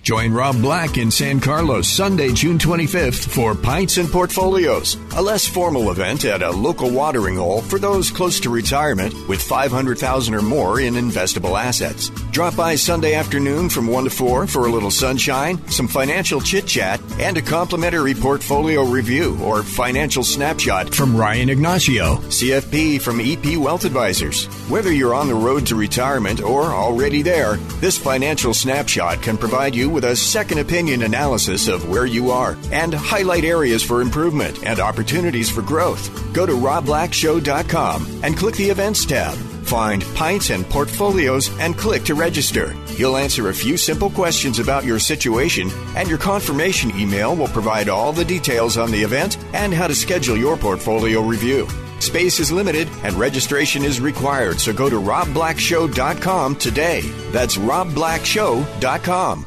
Join 0.02 0.32
Rob 0.32 0.60
Black 0.62 0.96
in 0.96 1.10
San 1.10 1.40
Carlos 1.40 1.86
Sunday, 1.86 2.32
June 2.32 2.56
25th 2.56 3.28
for 3.28 3.54
Pints 3.54 3.98
and 3.98 4.10
Portfolios, 4.10 4.96
a 5.14 5.20
less 5.20 5.46
formal 5.46 5.90
event 5.90 6.24
at 6.24 6.42
a 6.42 6.50
local 6.50 6.90
watering 6.90 7.36
hole 7.36 7.60
for 7.60 7.78
those 7.78 8.10
close 8.10 8.40
to 8.40 8.48
retirement 8.48 9.12
with 9.28 9.42
500,000 9.42 10.34
or 10.34 10.40
more 10.40 10.80
in 10.80 10.94
investable 10.94 11.60
assets. 11.60 12.08
Drop 12.30 12.56
by 12.56 12.76
Sunday 12.76 13.14
afternoon 13.14 13.68
from 13.68 13.86
1 13.86 14.04
to 14.04 14.10
4 14.10 14.46
for 14.46 14.66
a 14.66 14.72
little 14.72 14.90
sunshine, 14.90 15.58
some 15.68 15.86
financial 15.86 16.40
chit 16.40 16.66
chat, 16.66 16.98
and 17.18 17.36
a 17.36 17.42
complimentary 17.42 18.14
portfolio 18.14 18.84
review 18.84 19.38
or 19.42 19.62
financial 19.62 20.24
snapshot 20.24 20.94
from 20.94 21.14
Ryan 21.14 21.50
Ignacio, 21.50 22.16
CFP 22.28 23.02
from 23.02 23.20
EP 23.20 23.58
Wealth 23.58 23.84
Advisors. 23.84 24.46
Whether 24.70 24.92
you're 24.92 25.14
on 25.14 25.28
the 25.28 25.34
road 25.34 25.66
to 25.66 25.74
retirement 25.74 26.40
or 26.40 26.72
already 26.72 27.20
there, 27.20 27.56
this 27.80 27.98
financial 27.98 28.54
snapshot 28.54 29.20
can 29.20 29.36
provide 29.36 29.74
you 29.74 29.89
with 29.90 30.04
a 30.04 30.16
second 30.16 30.58
opinion 30.58 31.02
analysis 31.02 31.68
of 31.68 31.88
where 31.88 32.06
you 32.06 32.30
are 32.30 32.56
and 32.72 32.94
highlight 32.94 33.44
areas 33.44 33.82
for 33.82 34.00
improvement 34.00 34.64
and 34.64 34.80
opportunities 34.80 35.50
for 35.50 35.62
growth. 35.62 36.32
Go 36.32 36.46
to 36.46 36.52
robblackshow.com 36.52 38.20
and 38.22 38.36
click 38.36 38.54
the 38.54 38.70
events 38.70 39.04
tab. 39.04 39.36
Find 39.64 40.02
Pints 40.14 40.50
and 40.50 40.68
Portfolios 40.68 41.50
and 41.60 41.76
click 41.76 42.02
to 42.04 42.14
register. 42.14 42.72
He'll 42.96 43.16
answer 43.16 43.48
a 43.48 43.54
few 43.54 43.76
simple 43.76 44.10
questions 44.10 44.58
about 44.58 44.84
your 44.84 44.98
situation, 44.98 45.70
and 45.94 46.08
your 46.08 46.18
confirmation 46.18 46.90
email 46.98 47.36
will 47.36 47.48
provide 47.48 47.88
all 47.88 48.12
the 48.12 48.24
details 48.24 48.76
on 48.76 48.90
the 48.90 49.02
event 49.02 49.38
and 49.52 49.72
how 49.72 49.86
to 49.86 49.94
schedule 49.94 50.36
your 50.36 50.56
portfolio 50.56 51.22
review. 51.22 51.68
Space 52.00 52.40
is 52.40 52.50
limited 52.50 52.88
and 53.04 53.14
registration 53.14 53.84
is 53.84 54.00
required, 54.00 54.58
so 54.58 54.72
go 54.72 54.90
to 54.90 54.96
robblackshow.com 54.96 56.56
today. 56.56 57.02
That's 57.30 57.56
robblackshow.com. 57.56 59.46